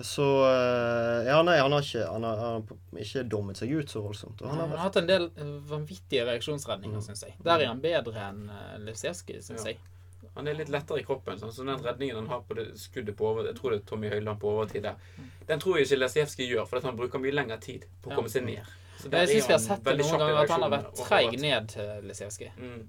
Så 0.00 0.24
eh, 0.48 1.26
Ja, 1.28 1.42
nei, 1.44 1.58
han 1.60 1.72
har 1.72 1.84
ikke 1.84 2.06
Han 2.08 2.24
har, 2.24 2.36
han 2.40 2.62
har 2.62 3.04
ikke 3.04 3.22
dummet 3.28 3.60
seg 3.60 3.72
ut 3.76 3.92
så 3.92 4.02
voldsomt. 4.04 4.40
Og 4.42 4.48
Han 4.48 4.58
han 4.58 4.70
har 4.70 4.76
har 4.76 4.84
hatt 4.88 4.96
en 5.02 5.08
del 5.10 5.26
eh, 5.36 5.54
vanvittige 5.70 6.24
reaksjonsredninger, 6.28 7.00
syns 7.04 7.24
jeg. 7.26 7.36
Der 7.44 7.60
er 7.60 7.68
han 7.72 7.82
bedre 7.84 8.26
enn 8.30 8.46
uh, 8.48 8.76
Lefsevskij, 8.86 9.42
syns 9.44 9.66
Ja. 9.66 9.74
jeg. 9.74 9.80
Han 10.36 10.46
er 10.46 10.54
litt 10.54 10.68
lettere 10.70 11.00
i 11.00 11.04
kroppen. 11.04 11.38
Sånn. 11.40 11.52
Så 11.52 11.64
den 11.66 11.82
redningen 11.84 12.16
han 12.16 12.28
har 12.30 12.44
på 12.46 12.54
det 12.54 12.68
skuddet 12.78 13.16
på 13.18 13.26
over, 13.32 13.48
Jeg 13.50 13.56
tror 13.58 13.74
det 13.74 13.80
er 13.80 13.86
Tommy 13.88 14.08
Høiland 14.12 14.38
på 14.40 14.52
overtid 14.54 14.82
der. 14.86 14.94
Den 15.48 15.60
tror 15.60 15.76
jeg 15.78 15.88
ikke 15.88 15.98
Lesijevskij 16.04 16.46
gjør, 16.52 16.68
for 16.70 16.80
han 16.86 16.96
bruker 16.96 17.18
mye 17.18 17.34
lengre 17.34 17.58
tid 17.60 17.84
på 18.02 18.10
å 18.12 18.14
komme 18.20 18.30
seg 18.30 18.44
ned. 18.46 18.64
Så 19.00 19.08
der 19.10 19.24
Jeg 19.26 19.40
syns 19.40 19.48
vi 19.48 19.52
har 19.56 19.62
sett 19.64 19.84
det 19.84 19.96
noen 19.98 20.18
ganger 20.22 20.42
at 20.44 20.50
han 20.54 20.62
har 20.62 20.70
vært 20.76 20.94
treig 21.02 21.36
ned 21.40 21.68
til 21.74 22.08
Lesijevskij. 22.08 22.52
Mm. 22.56 22.88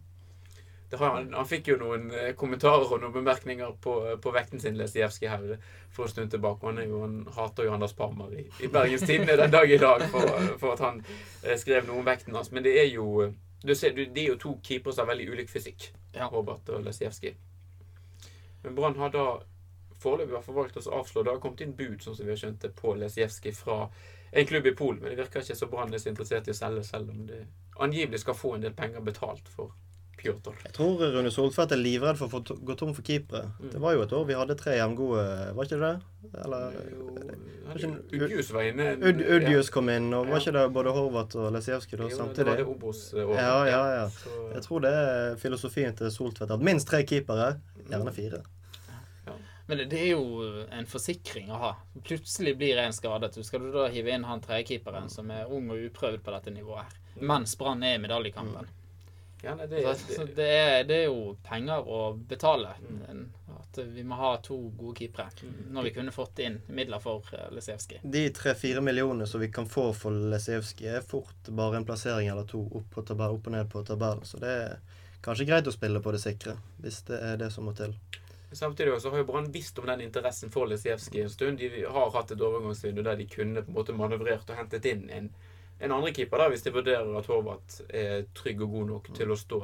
Han, 1.00 1.34
han 1.34 1.48
fikk 1.48 1.70
jo 1.72 1.78
noen 1.80 2.10
eh, 2.12 2.34
kommentarer 2.36 2.90
og 2.92 3.00
noen 3.00 3.14
bemerkninger 3.16 3.78
på, 3.84 3.94
på 4.22 4.34
vekten 4.36 4.60
sin, 4.60 4.76
Lesijevskij, 4.80 5.30
her 5.32 5.54
for 5.92 6.08
en 6.08 6.12
stund 6.12 6.34
tilbake. 6.34 6.68
Han, 6.68 6.82
jo, 6.84 7.04
han 7.06 7.22
hater 7.36 7.68
jo 7.68 7.76
Anders 7.76 7.94
Parmer 7.96 8.34
i, 8.36 8.44
i 8.60 8.68
Bergens 8.72 9.06
Tidende 9.08 9.38
den 9.40 9.54
dag 9.54 9.72
i 9.72 9.80
dag 9.80 10.04
for, 10.12 10.34
for 10.60 10.76
at 10.76 10.84
han 10.84 11.00
eh, 11.46 11.56
skrev 11.60 11.88
noe 11.88 12.02
om 12.02 12.08
vekten 12.08 12.36
hans. 12.36 12.52
Men 12.52 12.68
det 12.68 12.76
er 12.82 12.90
jo 12.92 13.32
du 13.64 13.76
ser, 13.76 13.94
du, 13.96 14.06
De 14.06 14.26
er 14.26 14.34
jo 14.34 14.40
to 14.42 14.56
keepere 14.66 14.94
som 14.94 15.06
har 15.06 15.14
veldig 15.14 15.30
ulik 15.32 15.50
fysikk, 15.50 15.92
Ja. 16.16 16.28
Robert 16.28 16.70
og 16.70 16.84
Lesijevskij. 16.84 17.36
Men 18.64 18.76
Brann 18.76 18.98
har 19.00 19.14
da 19.14 19.26
foreløpig 20.02 20.34
har 20.34 20.40
hvert 20.40 20.46
fall 20.46 20.58
valgt 20.58 20.80
å 20.82 20.98
avslå. 20.98 21.24
Det 21.24 21.32
har 21.32 21.40
kommet 21.40 21.62
inn 21.62 21.76
bud 21.78 22.02
sånn 22.02 22.18
som 22.18 22.26
vi 22.26 22.34
har 22.34 22.42
skjønt 22.42 22.66
det, 22.66 22.74
på 22.76 22.96
Lesijevskij 22.98 23.54
fra 23.56 23.86
en 24.32 24.48
klubb 24.50 24.68
i 24.68 24.76
Polen. 24.76 25.02
Men 25.02 25.14
det 25.14 25.22
virker 25.22 25.46
ikke 25.46 25.56
så 25.56 25.70
Brann 25.70 25.94
er 25.94 26.02
så 26.02 26.10
interessert 26.10 26.50
i 26.50 26.56
å 26.56 26.58
selge, 26.58 26.84
selv 26.88 27.14
om 27.14 27.24
det 27.30 27.46
angivelig 27.82 28.24
skal 28.24 28.38
få 28.38 28.56
en 28.56 28.66
del 28.66 28.74
penger 28.78 29.06
betalt 29.06 29.48
for 29.50 29.72
Pjotr. 30.22 30.54
Jeg 30.66 30.74
tror 30.76 31.02
Rune 31.16 31.32
Soltvedt 31.34 31.74
er 31.76 31.82
livredd 31.82 32.20
for 32.20 32.38
å 32.38 32.58
gå 32.68 32.76
tom 32.78 32.94
for 32.98 33.06
keepere. 33.06 33.50
Mm. 33.60 33.72
Det 33.74 33.82
var 33.82 33.96
jo 33.96 34.06
et 34.06 34.14
år 34.18 34.28
vi 34.30 34.38
hadde 34.38 34.58
tre 34.60 34.78
jevngode, 34.78 35.26
var 35.58 35.70
ikke 35.70 35.82
det? 35.82 35.92
Eller 36.46 36.78
Udjus 38.12 38.52
var 38.54 38.70
inne. 38.70 38.88
Udjus 39.02 39.72
kom 39.74 39.90
inn, 39.90 40.12
og 40.14 40.30
var 40.30 40.44
ikke 40.44 40.56
det 40.60 40.66
både 40.78 40.96
Horvath 40.96 41.42
og 41.42 41.52
Lesijevskij 41.56 42.00
da 42.00 42.10
Jo, 42.12 42.30
Det 42.36 42.48
var 42.48 42.62
det 42.62 42.70
Obos-året. 42.70 43.36
Ja, 43.42 43.60
ja, 43.68 43.84
ja. 43.98 44.08
Så, 44.10 44.40
Jeg 44.54 44.66
tror 44.68 44.86
det 44.86 44.96
er 45.02 45.38
filosofien 45.42 45.96
til 45.96 46.12
Soltvedt. 46.12 46.52
At 46.52 46.66
minst 46.72 46.88
tre 46.92 47.04
keepere, 47.04 47.54
gjerne 47.90 48.14
fire. 48.14 48.44
Men 49.72 49.78
det, 49.78 49.86
det 49.94 50.00
er 50.04 50.10
jo 50.18 50.66
en 50.76 50.88
forsikring 50.90 51.52
å 51.54 51.58
ha. 51.62 51.72
Plutselig 52.04 52.58
blir 52.60 52.80
en 52.82 52.92
skadet. 52.92 53.38
Skal 53.46 53.64
du 53.64 53.70
da 53.72 53.86
hive 53.94 54.12
inn 54.12 54.26
han 54.28 54.42
tredjekeeperen 54.44 55.08
som 55.08 55.32
er 55.32 55.48
ung 55.48 55.70
og 55.72 55.86
uprøvd 55.86 56.20
på 56.26 56.34
dette 56.36 56.52
nivået 56.52 56.90
her. 56.90 56.98
Mens 57.32 57.54
Brann 57.56 57.84
er 57.88 57.96
i 57.96 58.02
medaljekampen. 58.04 58.68
Ja, 59.42 59.56
nei, 59.56 59.68
det, 59.68 59.82
Så, 59.84 60.14
så 60.14 60.26
det, 60.26 60.36
det, 60.36 60.48
er, 60.48 60.84
det 60.90 60.98
er 61.02 61.08
jo 61.10 61.36
penger 61.44 61.88
å 61.88 62.02
betale. 62.14 62.76
Mm. 62.82 63.24
At 63.58 63.80
vi 63.94 64.04
må 64.04 64.18
ha 64.20 64.36
to 64.44 64.58
gode 64.78 65.00
keepere. 65.00 65.50
Når 65.72 65.88
vi 65.88 65.94
kunne 65.96 66.14
fått 66.14 66.40
inn 66.44 66.60
midler 66.68 67.02
for 67.04 67.26
uh, 67.34 67.48
Lesevskij. 67.56 68.04
De 68.04 68.24
tre-fire 68.36 68.84
millionene 68.86 69.28
som 69.28 69.42
vi 69.42 69.52
kan 69.52 69.70
få 69.70 69.90
for 69.98 70.14
Lesevskij, 70.34 70.96
er 70.98 71.06
fort 71.08 71.50
bare 71.50 71.80
en 71.80 71.88
plassering 71.88 72.30
eller 72.32 72.48
to 72.50 72.64
opp, 72.68 72.90
på 72.94 73.06
tabell, 73.08 73.38
opp 73.38 73.50
og 73.50 73.56
ned 73.56 73.70
på 73.72 73.84
tabellen. 73.88 74.26
Så 74.28 74.42
det 74.42 74.56
er 74.66 75.00
kanskje 75.26 75.48
greit 75.50 75.70
å 75.70 75.74
spille 75.76 76.02
på 76.04 76.14
det 76.14 76.22
sikre, 76.24 76.58
hvis 76.84 77.02
det 77.10 77.22
er 77.32 77.40
det 77.42 77.52
som 77.54 77.70
må 77.70 77.76
til. 77.78 77.96
Samtidig 78.52 78.94
også 78.94 79.14
har 79.14 79.22
jo 79.22 79.30
Brann 79.30 79.48
visst 79.52 79.80
om 79.80 79.88
den 79.88 80.04
interessen 80.04 80.52
for 80.52 80.68
Lesevskij 80.68 81.24
en 81.24 81.32
stund. 81.32 81.62
De 81.62 81.86
har 81.88 82.12
hatt 82.18 82.34
et 82.34 82.42
overgangsvindu 82.42 83.02
der 83.06 83.16
de 83.18 83.30
kunne 83.32 83.64
på 83.64 83.72
en 83.72 83.78
måte 83.78 83.96
manøvrert 83.96 84.50
og 84.52 84.60
hentet 84.60 84.88
inn 84.92 85.08
en, 85.10 85.30
en 85.82 85.94
andre 85.96 86.14
keeper 86.16 86.42
da, 86.42 86.50
hvis 86.52 86.66
de 86.66 86.74
vurderer 86.74 87.12
at 87.18 87.30
Horvath 87.32 87.82
er 87.90 88.28
trygg 88.38 88.62
og 88.62 88.76
god 88.76 88.90
nok 88.92 89.12
til 89.18 89.34
å 89.34 89.40
stå 89.40 89.62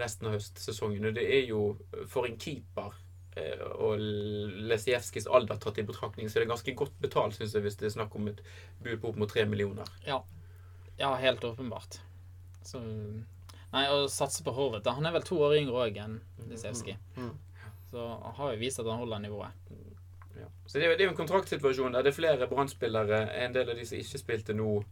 resten 0.00 0.28
av 0.28 0.36
høstsesongen. 0.38 1.10
Og 1.10 1.16
det 1.18 1.24
er 1.36 1.42
jo 1.50 1.64
for 2.10 2.28
en 2.28 2.38
keeper 2.40 2.94
eh, 3.36 3.60
og 3.76 4.00
Lesijevskijs 4.70 5.28
alder 5.28 5.60
tatt 5.60 5.82
i 5.82 5.86
betraktning, 5.88 6.30
så 6.30 6.38
er 6.38 6.46
det 6.46 6.52
ganske 6.54 6.76
godt 6.78 6.96
betalt, 7.02 7.36
syns 7.36 7.56
jeg, 7.56 7.66
hvis 7.66 7.76
det 7.80 7.90
er 7.90 7.96
snakk 7.98 8.16
om 8.16 8.30
et 8.32 8.40
bud 8.80 8.96
på 9.02 9.12
opp 9.12 9.20
mot 9.20 9.30
tre 9.30 9.44
millioner. 9.48 9.88
Ja. 10.08 10.22
ja, 11.00 11.12
helt 11.20 11.44
åpenbart. 11.44 12.00
Så 12.64 12.80
Nei, 13.72 13.86
å 13.88 14.04
satse 14.12 14.44
på 14.44 14.52
Horvath 14.52 14.92
Han 14.92 15.08
er 15.08 15.14
vel 15.14 15.24
to 15.24 15.38
år 15.40 15.56
yngre 15.56 15.86
òg 15.86 15.96
enn 16.02 16.18
Lisevskij. 16.50 16.98
Mm. 17.16 17.32
Så 17.88 18.02
han 18.04 18.34
har 18.36 18.52
jo 18.52 18.60
vist 18.60 18.80
at 18.80 18.88
han 18.88 19.00
holder 19.00 19.22
nivået. 19.24 19.72
Ja. 20.36 20.48
Så 20.66 20.78
det 20.78 20.88
er, 20.88 21.00
jo, 21.00 21.10
en 21.10 21.16
kontraktsituasjon 21.16 21.96
der 21.96 22.04
det 22.04 22.12
er 22.12 22.16
flere 22.16 22.48
Brann-spillere. 22.48 23.24
En 23.44 23.54
del 23.56 23.72
av 23.72 23.78
de 23.78 23.86
som 23.88 24.00
ikke 24.00 24.20
spilte 24.20 24.56
nå 24.56 24.82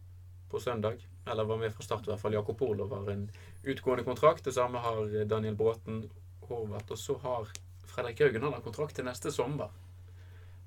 på 0.51 0.59
søndag, 0.59 1.01
eller 1.25 1.47
var 1.47 1.57
med 1.61 1.73
fra 1.73 1.85
start 1.85 2.07
i 2.07 2.11
hvert 2.11 2.21
fall. 2.21 2.35
Jakob 2.35 2.61
Orlov 2.65 2.93
har 2.95 3.11
en 3.13 3.27
utgående 3.63 4.03
kontrakt. 4.07 4.43
Det 4.45 4.53
samme 4.55 4.81
har 4.83 5.25
Daniel 5.25 5.55
Bråten, 5.55 6.03
Horvath. 6.49 6.91
Og 6.91 6.99
så 6.99 7.17
har 7.23 7.47
Fredrik 7.91 8.19
Haugen 8.23 8.43
han 8.43 8.53
har 8.53 8.65
kontrakt 8.65 8.95
til 8.95 9.07
neste 9.07 9.31
sommer. 9.31 9.71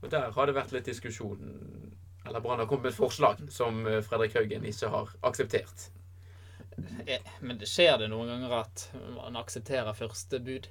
Og 0.03 0.11
der 0.13 0.31
har 0.37 0.47
det 0.47 0.57
vært 0.57 0.73
litt 0.77 0.89
diskusjon. 0.89 1.45
Eller 2.27 2.41
Brann 2.41 2.61
har 2.61 2.67
kommet 2.69 2.89
med 2.89 2.93
et 2.95 2.99
forslag 2.99 3.45
som 3.53 3.85
eh, 3.87 4.01
Fredrik 4.05 4.35
Haugen 4.37 4.65
ikke 4.69 4.89
har 4.93 5.13
akseptert. 5.29 5.89
Eh, 7.07 7.21
Men 7.41 7.59
det 7.61 7.69
skjer 7.69 7.99
det 8.01 8.09
noen 8.13 8.29
ganger 8.33 8.59
at 8.63 8.89
man 9.15 9.37
aksepterer 9.41 9.97
første 9.97 10.41
bud? 10.41 10.69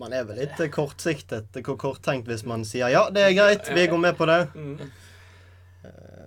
Man 0.00 0.12
er 0.12 0.24
vel 0.26 0.40
litt 0.42 0.58
kortsiktet, 0.74 1.54
og 1.60 1.76
korttenkt 1.78 2.26
hvis 2.26 2.42
man 2.48 2.64
sier 2.66 2.90
ja, 2.90 3.04
det 3.14 3.22
er 3.28 3.36
greit, 3.36 3.68
vi 3.76 3.84
går 3.86 4.00
med 4.02 4.16
på 4.18 4.26
det. 4.26 4.40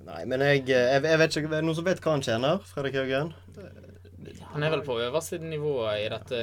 Mm. 0.08 0.14
Eh, 0.14 0.14
Nei, 0.14 0.24
men 0.26 0.46
jeg, 0.48 0.64
jeg, 0.72 1.04
jeg 1.04 1.20
vet 1.20 1.38
ikke 1.38 1.52
Er 1.52 1.60
det 1.60 1.68
noen 1.68 1.78
som 1.78 1.86
vet 1.88 2.02
hva 2.04 2.16
han 2.16 2.26
tjener, 2.26 2.64
Fredrik 2.72 2.98
Haugen? 3.02 3.34
Han 4.52 4.64
er 4.64 4.72
vel 4.74 4.82
på 4.82 4.96
øverste 5.00 5.38
nivå 5.40 5.86
i 5.94 6.08
dette 6.10 6.38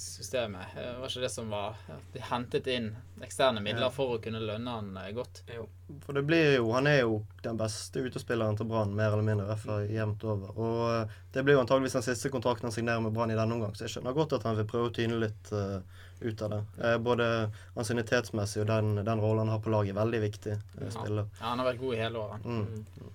systemet. 0.00 0.72
Det 0.74 0.84
Var 0.98 1.10
ikke 1.10 1.24
det 1.24 1.30
som 1.30 1.50
var 1.52 1.76
at 1.92 2.14
De 2.14 2.22
hentet 2.24 2.68
inn 2.72 2.88
eksterne 3.22 3.62
midler 3.62 3.92
for 3.94 4.14
å 4.14 4.20
kunne 4.22 4.40
lønne 4.42 4.76
han 4.78 4.88
eh, 4.98 5.10
godt. 5.14 5.42
Jo. 5.52 5.66
For 6.06 6.16
det 6.16 6.24
blir 6.26 6.56
jo 6.56 6.70
Han 6.72 6.88
er 6.90 7.02
jo 7.02 7.20
den 7.44 7.58
beste 7.60 8.02
utespilleren 8.06 8.56
til 8.58 8.70
Brann, 8.70 8.94
mer 8.96 9.12
eller 9.12 9.26
mindre. 9.26 9.46
i 9.46 9.66
hvert 9.66 9.92
jevnt 9.92 10.24
over. 10.24 10.54
Og 10.56 10.80
eh, 10.94 11.18
det 11.34 11.44
blir 11.44 11.58
jo 11.58 11.64
antageligvis 11.64 11.98
den 11.98 12.06
siste 12.08 12.32
kontrakten 12.32 12.70
han 12.70 12.74
signerer 12.74 13.04
med 13.04 13.14
Brann 13.14 13.34
i 13.34 13.38
denne 13.38 13.58
omgang, 13.58 13.76
så 13.76 13.86
jeg 13.86 13.96
skjønner 13.96 14.16
godt 14.16 14.38
at 14.38 14.48
han 14.48 14.58
vil 14.58 14.68
prøve 14.72 14.90
å 14.90 14.96
tyne 14.96 15.20
litt 15.22 15.52
eh, 15.52 15.78
ut 16.24 16.42
av 16.42 16.54
det. 16.54 16.60
Eh, 16.82 16.98
både 16.98 17.26
ansiennitetsmessig 17.78 18.62
og 18.64 18.68
den, 18.70 18.94
den 19.04 19.22
rollen 19.22 19.46
han 19.46 19.56
har 19.56 19.64
på 19.64 19.72
laget, 19.72 19.94
er 19.94 20.00
veldig 20.02 20.20
viktig 20.26 20.54
eh, 20.54 20.92
spiller. 20.92 21.28
Ja, 21.40 21.48
han 21.50 21.62
har 21.62 21.72
vært 21.72 21.82
god 21.82 21.96
i 21.96 22.00
hele 22.02 22.22
året. 22.22 22.46
Mm. 22.46 23.10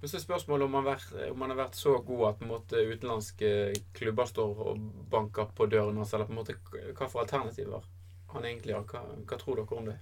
Men 0.00 0.10
så 0.10 0.18
er 0.18 0.22
spørsmålet 0.22 0.68
om 0.68 0.76
han, 0.78 0.84
vært, 0.86 1.14
om 1.32 1.40
han 1.42 1.52
har 1.54 1.58
vært 1.64 1.78
så 1.78 1.96
god 2.06 2.26
at 2.28 2.36
på 2.38 2.46
en 2.46 2.52
måte, 2.52 2.82
utenlandske 2.92 3.48
klubber 3.98 4.28
står 4.30 4.60
og 4.70 4.84
banker 5.10 5.50
på 5.58 5.66
døren 5.66 5.98
hans, 5.98 6.12
eller 6.14 6.28
på 6.28 6.36
en 6.36 6.38
måte 6.38 6.54
hva 6.68 7.08
for 7.08 7.24
alternativer 7.24 7.88
han 8.30 8.46
egentlig 8.46 8.76
har. 8.76 8.86
Hva, 8.86 9.02
hva 9.26 9.40
tror 9.40 9.58
dere 9.58 9.80
om 9.80 9.90
det? 9.90 9.98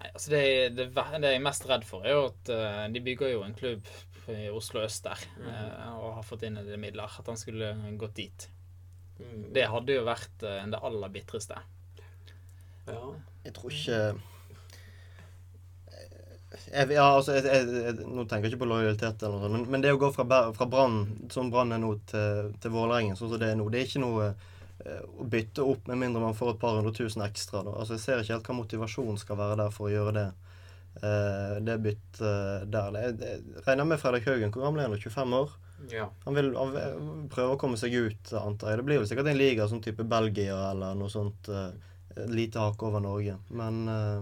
Nei, 0.00 0.10
altså 0.12 0.32
det, 0.32 0.44
det, 0.76 0.86
det 0.92 1.32
jeg 1.32 1.40
er 1.40 1.48
mest 1.48 1.66
redd 1.68 1.88
for, 1.88 2.04
er 2.04 2.16
jo 2.16 2.28
at 2.28 2.52
uh, 2.52 2.84
de 2.92 3.02
bygger 3.04 3.34
jo 3.34 3.42
en 3.46 3.56
klubb 3.56 3.88
i 4.30 4.48
Oslo 4.52 4.84
øst 4.84 5.04
der, 5.04 5.22
eh, 5.42 5.92
og 5.96 6.14
har 6.18 6.22
fått 6.22 6.44
inn 6.46 6.58
en 6.60 6.66
del 6.66 6.78
midler. 6.78 7.10
At 7.18 7.26
han 7.26 7.38
skulle 7.40 7.72
gått 7.98 8.14
dit. 8.20 8.46
Mm. 9.20 9.44
Det 9.54 9.68
hadde 9.74 10.00
jo 10.00 10.08
vært 10.08 10.46
uh, 10.46 10.58
det 10.72 10.82
aller 10.90 11.14
bitreste. 11.14 11.60
Ja. 12.88 13.04
Jeg 13.44 13.54
tror 13.56 13.72
ikke 13.72 14.00
jeg, 16.50 16.90
ja, 16.96 17.04
altså, 17.14 17.36
jeg, 17.36 17.46
jeg, 17.46 17.82
jeg, 17.84 18.06
Nå 18.10 18.24
tenker 18.26 18.48
jeg 18.48 18.54
ikke 18.54 18.64
på 18.64 18.70
lojalitet, 18.70 19.22
eller 19.22 19.36
noe 19.36 19.44
sånt, 19.44 19.54
men, 19.54 19.66
men 19.70 19.84
det 19.84 19.92
å 19.94 20.00
gå 20.00 20.10
fra, 20.14 20.26
fra 20.54 20.66
Brann, 20.70 20.98
som 21.30 21.50
Brann 21.52 21.74
er 21.74 21.82
nå, 21.82 21.92
til, 22.10 22.50
til 22.62 22.74
Vålerengen, 22.74 23.18
sånn 23.18 23.30
som 23.32 23.40
det 23.42 23.52
er 23.52 23.58
nå, 23.58 23.68
det 23.70 23.80
er 23.80 23.86
ikke 23.86 24.02
noe 24.02 24.26
eh, 24.32 25.04
å 25.22 25.26
bytte 25.30 25.66
opp 25.66 25.86
med 25.90 26.00
mindre 26.02 26.22
man 26.24 26.36
får 26.38 26.54
et 26.54 26.62
par 26.62 26.78
hundre 26.78 26.92
tusen 26.96 27.22
ekstra. 27.26 27.62
Da. 27.66 27.76
Altså, 27.78 27.96
jeg 27.96 28.04
ser 28.04 28.22
ikke 28.22 28.34
helt 28.34 28.50
hva 28.50 28.58
motivasjonen 28.58 29.20
skal 29.22 29.38
være 29.38 29.60
der 29.62 29.74
for 29.74 29.88
å 29.88 29.94
gjøre 29.94 30.14
det. 30.18 30.28
Uh, 31.00 31.60
det 31.62 31.76
byttet 31.84 32.70
der. 32.74 32.96
Jeg, 32.98 33.18
det, 33.20 33.34
jeg 33.38 33.64
regner 33.68 33.86
med 33.86 34.00
Fredrik 34.02 34.26
Haugen. 34.26 34.50
Hvor 34.50 34.66
gammel 34.66 34.82
er 34.82 34.90
han? 34.90 34.98
25 34.98 35.36
år? 35.38 35.52
Ja. 35.88 36.08
Han 36.24 36.36
vil, 36.36 36.50
prøve 37.32 37.54
å 37.54 37.60
komme 37.60 37.78
seg 37.80 37.94
ut, 37.94 38.32
antar 38.36 38.72
jeg. 38.72 38.80
Det 38.80 38.86
blir 38.88 39.00
vel 39.00 39.08
sikkert 39.08 39.30
en 39.32 39.40
liga 39.40 39.68
sånn 39.70 39.82
type 39.84 40.04
Belgia 40.08 40.58
eller 40.70 40.98
noe 40.98 41.12
sånt. 41.12 41.48
eh, 41.48 41.70
lite 42.28 42.58
hake 42.58 42.86
over 42.86 43.00
Norge. 43.00 43.36
Men 43.48 43.80
eh, 43.88 44.18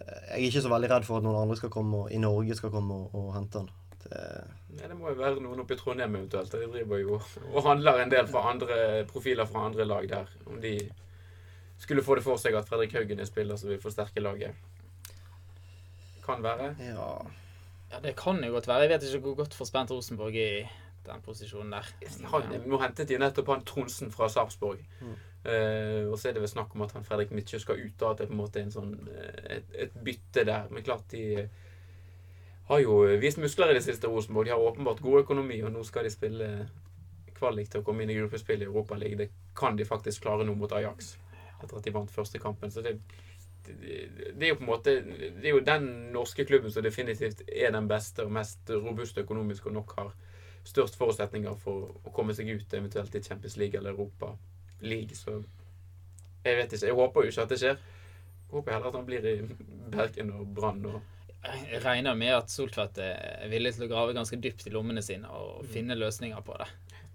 jeg 0.00 0.38
er 0.38 0.46
ikke 0.48 0.64
så 0.64 0.72
veldig 0.72 0.90
redd 0.90 1.06
for 1.06 1.20
at 1.20 1.26
noen 1.26 1.42
andre 1.42 1.58
skal 1.60 1.72
komme 1.72 2.04
og, 2.04 2.14
i 2.14 2.20
Norge 2.22 2.56
skal 2.58 2.72
komme 2.74 2.96
og, 2.96 3.14
og 3.14 3.34
hente 3.36 3.62
han. 3.62 3.70
Det, 4.00 4.22
Nei, 4.78 4.86
det 4.88 4.96
må 4.96 5.10
jo 5.10 5.18
være 5.18 5.42
noen 5.44 5.60
oppe 5.62 5.76
i 5.76 5.80
Trondheim 5.80 6.16
eventuelt. 6.16 6.54
De 6.56 6.70
driver 6.72 7.02
jo 7.02 7.20
og 7.50 7.60
handler 7.66 8.00
en 8.00 8.12
del 8.12 8.30
fra 8.30 8.46
andre 8.50 9.04
profiler 9.10 9.48
fra 9.50 9.66
andre 9.68 9.86
lag 9.86 10.08
der. 10.10 10.32
Om 10.48 10.60
de 10.62 10.74
skulle 11.80 12.04
få 12.04 12.16
det 12.18 12.24
for 12.24 12.40
seg 12.40 12.56
at 12.58 12.68
Fredrik 12.68 12.96
Haugen 12.96 13.20
er 13.20 13.28
spiller 13.28 13.60
som 13.60 13.70
vil 13.72 13.82
forsterke 13.82 14.24
laget. 14.24 14.56
Kan 16.24 16.42
være. 16.44 16.74
ja 16.84 17.12
Ja, 17.90 18.00
Det 18.02 18.14
kan 18.16 18.44
jo 18.44 18.52
godt 18.52 18.68
være. 18.68 18.86
Jeg 18.86 18.92
vet 18.94 19.08
ikke 19.08 19.24
hvor 19.26 19.40
godt 19.42 19.54
for 19.54 19.68
Spent 19.68 19.90
Rosenborg 19.90 20.36
er 20.36 20.60
i 20.60 20.68
den 21.06 21.22
posisjonen 21.24 21.72
der. 21.72 21.88
Han, 22.32 22.54
nå 22.66 22.78
hentet 22.82 23.08
de 23.08 23.18
nettopp 23.18 23.48
han 23.50 23.64
Tronsen 23.66 24.12
fra 24.14 24.28
Sarpsborg. 24.28 24.84
Mm. 25.00 25.16
Uh, 25.40 26.12
og 26.12 26.18
så 26.20 26.28
er 26.28 26.36
det 26.36 26.42
vel 26.44 26.52
snakk 26.52 26.74
om 26.76 26.84
at 26.84 26.92
han 26.92 27.04
Fredrik 27.04 27.30
Midtjø 27.32 27.58
skal 27.62 27.80
ut, 27.80 28.02
og 28.02 28.10
at 28.10 28.18
det 28.18 28.26
er 28.26 28.28
på 28.28 28.36
en 28.36 28.42
måte 28.42 28.60
en 28.60 28.74
sånn, 28.74 28.90
eh, 29.08 29.56
et, 29.56 29.70
et 29.86 29.94
bytte 30.04 30.44
der. 30.44 30.68
Men 30.70 30.84
klart 30.84 31.06
de 31.14 31.48
har 32.68 32.82
jo 32.84 32.98
vist 33.22 33.40
muskler 33.40 33.72
i 33.72 33.78
det 33.78 33.82
siste, 33.86 34.06
Rosenborg. 34.06 34.46
De 34.46 34.52
har 34.52 34.62
åpenbart 34.62 35.00
god 35.02 35.24
økonomi, 35.24 35.62
og 35.64 35.72
nå 35.74 35.82
skal 35.88 36.04
de 36.06 36.12
spille 36.12 36.50
kvalik 37.40 37.72
til 37.72 37.80
å 37.80 37.86
komme 37.86 38.04
inn 38.04 38.12
i 38.12 38.18
gruppespill 38.18 38.62
i 38.62 38.68
Europaligaen. 38.68 39.24
Det 39.24 39.56
kan 39.58 39.78
de 39.78 39.88
faktisk 39.88 40.26
klare 40.26 40.44
nå 40.46 40.54
mot 40.58 40.72
Ajax, 40.76 41.14
etter 41.56 41.80
at 41.80 41.88
de 41.88 41.94
vant 41.96 42.12
første 42.12 42.38
kampen. 42.42 42.70
Så 42.70 42.84
det, 42.84 42.98
det, 43.66 44.40
er 44.40 44.48
jo 44.48 44.58
på 44.58 44.64
en 44.64 44.70
måte 44.70 44.94
Det 45.04 45.46
er 45.46 45.54
jo 45.54 45.62
den 45.64 45.86
norske 46.14 46.44
klubben 46.48 46.72
som 46.72 46.84
definitivt 46.84 47.42
er 47.46 47.72
den 47.74 47.88
beste 47.90 48.24
og 48.24 48.32
mest 48.32 48.70
robuste 48.70 49.24
økonomisk, 49.24 49.66
og 49.66 49.76
nok 49.78 49.94
har 49.98 50.12
størst 50.66 50.98
forutsetninger 51.00 51.56
for 51.60 51.94
å 52.04 52.12
komme 52.14 52.34
seg 52.36 52.50
ut 52.52 52.74
eventuelt 52.76 53.14
i 53.16 53.22
Champions 53.24 53.56
League 53.60 53.78
eller 53.78 53.94
Europa 53.94 54.34
League. 54.80 55.16
Så 55.16 55.40
jeg 56.44 56.56
vet 56.56 56.72
ikke. 56.72 56.86
Jeg 56.86 56.98
håper 56.98 57.24
jo 57.24 57.32
ikke 57.32 57.46
at 57.46 57.54
det 57.54 57.60
skjer. 57.62 57.80
Jeg 57.80 58.52
håper 58.56 58.76
heller 58.76 58.90
at 58.90 58.98
han 58.98 59.08
blir 59.08 59.26
i 59.30 59.34
Bergen 59.94 60.34
og 60.36 60.52
Brann 60.56 60.84
og 60.90 61.00
Jeg 61.40 61.80
regner 61.80 62.16
med 62.18 62.34
at 62.36 62.52
Soltvedt 62.52 62.98
er 63.00 63.48
villig 63.48 63.72
til 63.76 63.86
å 63.86 63.90
grave 63.92 64.12
ganske 64.16 64.36
dypt 64.36 64.66
i 64.68 64.72
lommene 64.74 65.00
sine 65.04 65.30
og 65.32 65.64
finne 65.72 65.96
løsninger 65.96 66.42
på 66.44 66.58
det. 66.60 66.66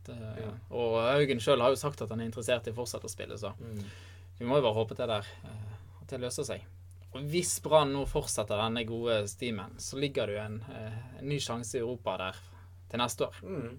det 0.08 0.16
Ja. 0.40 0.50
Og 0.74 0.96
Haugen 1.04 1.42
sjøl 1.44 1.62
har 1.62 1.74
jo 1.74 1.78
sagt 1.78 2.02
at 2.02 2.10
han 2.10 2.24
er 2.24 2.30
interessert 2.32 2.66
i 2.66 2.74
å 2.74 2.78
fortsette 2.80 3.06
å 3.06 3.14
spille, 3.14 3.38
så 3.38 3.54
vi 4.40 4.48
må 4.48 4.58
jo 4.58 4.66
bare 4.66 4.80
håpe 4.80 4.98
det 4.98 5.08
der, 5.12 5.30
eh, 5.46 5.75
det 6.10 6.22
løser 6.22 6.48
seg. 6.48 6.66
Og 7.16 7.24
Hvis 7.32 7.60
Brann 7.64 7.94
nå 7.96 8.04
fortsetter 8.10 8.60
denne 8.60 8.84
gode 8.88 9.22
stimen, 9.32 9.78
så 9.80 10.00
ligger 10.00 10.28
det 10.28 10.36
jo 10.36 10.42
en, 10.44 10.58
eh, 10.68 10.98
en 11.20 11.30
ny 11.30 11.40
sjanse 11.40 11.78
i 11.78 11.82
Europa 11.82 12.18
der 12.20 12.40
til 12.92 13.00
neste 13.00 13.28
år. 13.30 13.38
Mm. 13.44 13.78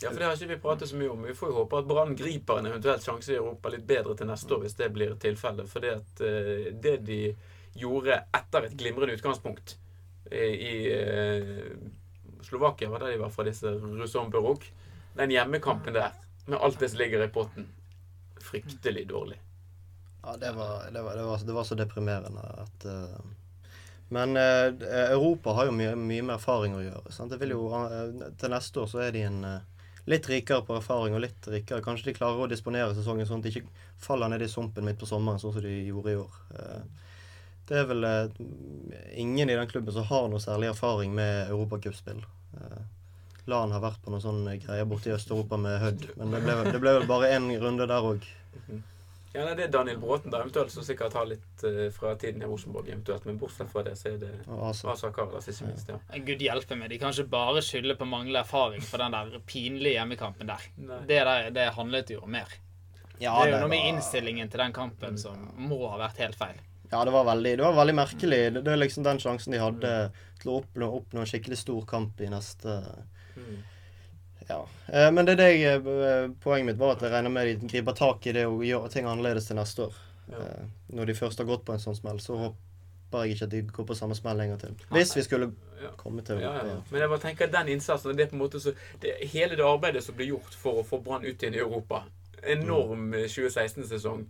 Ja, 0.00 0.08
for 0.08 0.18
det 0.18 0.24
har 0.24 0.36
ikke 0.36 0.54
vi 0.54 0.60
pratet 0.62 0.88
så 0.88 0.96
mye 0.96 1.10
om. 1.10 1.24
Vi 1.26 1.34
får 1.34 1.50
jo 1.50 1.56
håpe 1.58 1.80
at 1.80 1.88
Brann 1.90 2.14
griper 2.16 2.60
en 2.60 2.70
eventuell 2.70 3.02
sjanse 3.02 3.34
i 3.34 3.40
Europa 3.40 3.68
litt 3.74 3.84
bedre 3.86 4.14
til 4.16 4.30
neste 4.30 4.54
år, 4.54 4.62
hvis 4.62 4.78
det 4.78 4.92
blir 4.94 5.18
tilfellet. 5.20 5.68
For 5.68 5.84
eh, 5.84 6.70
det 6.72 6.96
de 7.08 7.20
gjorde 7.74 8.22
etter 8.38 8.68
et 8.68 8.78
glimrende 8.78 9.18
utgangspunkt 9.18 9.76
eh, 10.30 10.54
i 10.54 10.74
Slovakia, 12.46 12.88
var 12.88 13.02
det 13.02 13.12
de 13.12 13.20
var 13.20 13.34
fra 13.34 13.44
disse 13.44 13.74
Buruk, 14.30 14.64
den 15.18 15.30
hjemmekampen 15.34 15.94
der, 15.94 16.14
med 16.46 16.58
alt 16.58 16.80
det 16.80 16.88
som 16.90 16.98
ligger 16.98 17.26
i 17.26 17.28
potten, 17.34 17.68
fryktelig 18.40 19.08
dårlig. 19.10 19.40
Ja, 20.22 20.36
det 20.36 20.52
var, 20.52 20.90
det 20.92 21.02
var, 21.02 21.16
det 21.16 21.22
var, 21.22 21.38
det 21.38 21.52
var 21.52 21.64
så 21.64 21.74
deprimerende 21.74 22.40
at 22.40 22.84
uh, 22.86 23.20
Men 24.08 24.36
uh, 24.36 24.68
Europa 24.90 25.52
har 25.52 25.70
jo 25.70 25.76
mye, 25.76 25.94
mye 25.96 26.22
med 26.22 26.34
erfaring 26.34 26.74
å 26.76 26.82
gjøre. 26.82 27.12
Sant? 27.14 27.32
Det 27.32 27.40
vil 27.40 27.54
jo, 27.54 27.68
uh, 27.72 28.32
til 28.40 28.52
neste 28.52 28.82
år 28.82 28.90
så 28.90 29.04
er 29.06 29.14
de 29.16 29.24
en 29.28 29.44
litt 30.10 30.26
rikere 30.28 30.64
på 30.66 30.74
erfaring 30.76 31.14
og 31.14 31.22
litt 31.22 31.46
rikere. 31.48 31.84
Kanskje 31.84 32.10
de 32.10 32.16
klarer 32.18 32.42
å 32.42 32.50
disponere 32.50 32.96
sesongen 32.96 33.28
sånn 33.28 33.40
at 33.40 33.48
de 33.48 33.54
ikke 33.54 33.86
faller 34.02 34.32
ned 34.32 34.42
i 34.42 34.50
sumpen 34.50 34.84
midt 34.84 34.98
på 35.00 35.08
sommeren, 35.08 35.38
sånn 35.38 35.54
som 35.54 35.62
de 35.62 35.74
gjorde 35.86 36.14
i 36.14 36.18
år. 36.18 36.38
Det 37.68 37.78
er 37.78 37.86
vel 37.86 38.06
ingen 39.14 39.52
i 39.52 39.54
den 39.54 39.68
klubben 39.70 39.94
som 39.94 40.08
har 40.08 40.26
noe 40.32 40.42
særlig 40.42 40.72
erfaring 40.72 41.12
med 41.14 41.52
europacupspill. 41.52 42.24
Lan 43.52 43.76
har 43.76 43.84
vært 43.84 44.02
på 44.02 44.10
noen 44.10 44.24
sånne 44.24 44.56
greier 44.64 44.88
borte 44.88 45.12
i 45.12 45.14
Øst-Europa 45.14 45.60
med 45.60 45.78
Hødd, 45.84 46.08
men 46.16 46.34
det 46.34 46.42
ble, 46.48 46.56
det 46.72 46.80
ble 46.82 46.96
vel 46.98 47.06
bare 47.12 47.30
én 47.36 47.46
runde 47.62 47.86
der 47.92 48.08
òg. 48.10 48.26
Ja, 49.32 49.44
nei, 49.44 49.52
Det 49.54 49.64
er 49.68 49.72
Daniel 49.74 49.98
Bråten 50.02 50.32
da, 50.32 50.40
eventuelt 50.42 50.72
som 50.74 50.82
sikkert 50.82 51.14
har 51.14 51.28
litt 51.30 51.62
uh, 51.62 51.84
fra 51.94 52.16
tiden 52.18 52.42
i 52.42 52.48
Rosenborg, 52.50 52.88
eventuelt. 52.90 53.26
Men 53.28 53.36
bortsett 53.38 53.70
fra 53.70 53.84
det, 53.86 53.92
så 53.98 54.08
er 54.10 54.16
det 54.18 54.30
Altså. 54.48 54.88
Asa 54.90 55.12
Karadas, 55.14 55.46
ikke 55.52 55.68
minst. 55.68 55.92
ja. 55.92 55.98
Gud 56.26 56.42
hjelpe 56.42 56.78
meg, 56.80 56.90
de 56.90 56.98
kan 56.98 57.14
ikke 57.14 57.30
bare 57.30 57.62
skylde 57.62 57.94
på 58.00 58.08
manglende 58.10 58.42
erfaring 58.42 58.82
for 58.82 58.98
den 58.98 59.14
der 59.14 59.38
pinlige 59.46 59.94
hjemmekampen 60.00 60.50
der. 60.50 60.66
Det, 60.80 61.20
der, 61.30 61.50
det 61.54 61.68
handlet 61.76 62.10
jo 62.10 62.24
om 62.26 62.34
mer. 62.34 62.50
Ja, 63.20 63.36
det 63.36 63.50
er 63.50 63.52
jo 63.52 63.54
det 63.54 63.62
noe 63.62 63.70
med 63.74 63.86
innstillingen 63.92 64.48
til 64.50 64.64
den 64.64 64.72
kampen 64.74 65.18
som 65.20 65.46
må 65.60 65.78
ha 65.92 65.98
vært 66.00 66.18
helt 66.24 66.38
feil. 66.40 66.58
Ja, 66.90 67.04
det 67.06 67.12
var 67.14 67.22
veldig, 67.28 67.52
det 67.60 67.62
var 67.62 67.76
veldig 67.78 67.94
merkelig. 67.94 68.38
Det, 68.56 68.64
det 68.66 68.72
er 68.72 68.80
liksom 68.80 69.04
den 69.06 69.20
sjansen 69.22 69.54
de 69.54 69.60
hadde 69.62 69.90
til 70.40 70.50
å 70.50 70.56
oppnå, 70.64 70.88
oppnå 70.98 71.22
en 71.22 71.28
skikkelig 71.28 71.60
stor 71.62 71.84
kamp 71.86 72.18
i 72.20 72.30
neste 72.32 72.80
Mm. 73.40 73.60
Ja. 74.50 74.60
Eh, 74.92 75.10
Men 75.14 75.26
det 75.28 75.36
er 75.38 75.42
det 75.44 75.50
jeg, 75.60 75.84
eh, 75.86 76.28
poenget 76.42 76.66
mitt 76.72 76.78
var 76.80 76.96
at 76.96 77.02
jeg 77.06 77.12
regner 77.14 77.30
med 77.30 77.60
de 77.60 77.68
griper 77.70 77.94
tak 77.96 78.26
i 78.26 78.32
det 78.36 78.46
og 78.50 78.64
gjør 78.66 78.88
ting 78.90 79.06
annerledes 79.06 79.46
til 79.50 79.56
neste 79.60 79.86
år. 79.88 79.94
Ja. 80.30 80.36
Eh, 80.42 80.64
Når 80.98 81.06
de 81.06 81.14
først 81.14 81.38
har 81.38 81.46
gått 81.46 81.64
på 81.64 81.72
en 81.76 81.82
sånn 81.82 81.96
smell, 81.98 82.18
så 82.22 82.36
håper 82.38 83.24
jeg 83.26 83.34
ikke 83.36 83.44
at 83.48 83.50
de 83.54 83.62
går 83.62 83.86
på 83.88 83.94
samme 83.98 84.14
smell 84.18 84.40
en 84.40 84.48
gang 84.52 84.58
til. 84.60 84.74
Hvis 84.90 85.14
vi 85.16 85.22
skulle 85.26 85.52
Ja. 85.82 85.88
komme 85.96 86.22
til 86.22 86.38
Ja, 86.42 86.52
ja. 86.58 86.64
Ja. 86.66 86.80
Men 86.90 87.00
jeg 87.00 87.08
bare 87.08 87.18
tenker 87.22 87.44
at 87.46 87.52
den 87.52 87.68
innsatsen 87.78 88.16
det 88.16 88.26
er 88.26 88.30
på 88.30 88.36
en 88.36 88.42
måte 88.42 88.60
så, 88.60 88.74
det, 89.00 89.14
Hele 89.32 89.56
det 89.56 89.64
arbeidet 89.64 90.02
som 90.04 90.14
ble 90.14 90.26
gjort 90.26 90.54
for 90.54 90.82
å 90.82 90.84
få 90.84 90.98
Brann 91.02 91.24
ut 91.24 91.40
igjen 91.42 91.54
i 91.54 91.58
Europa 91.62 92.02
Enorm 92.42 93.14
eh, 93.14 93.26
2016-sesong. 93.28 94.26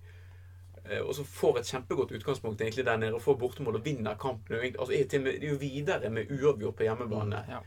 eh, 0.91 0.99
Og 1.01 1.15
så 1.15 1.25
får 1.25 1.59
et 1.59 1.67
kjempegodt 1.67 2.13
utgangspunkt 2.13 2.61
egentlig 2.61 2.85
der 2.85 2.97
nede 2.97 3.15
og 3.15 3.23
får 3.23 3.39
bortemål 3.39 3.77
og 3.77 3.85
vinner 3.85 4.15
kampen. 4.19 4.57
Altså, 4.79 4.93
er 4.95 5.05
til 5.09 5.21
med, 5.23 5.43
er 5.43 5.49
jo 5.53 5.57
videre 5.59 6.11
med 6.11 6.31
uavgjort 6.31 6.77
på 6.77 6.83
hjemmebane. 6.89 7.45
Ja. 7.49 7.59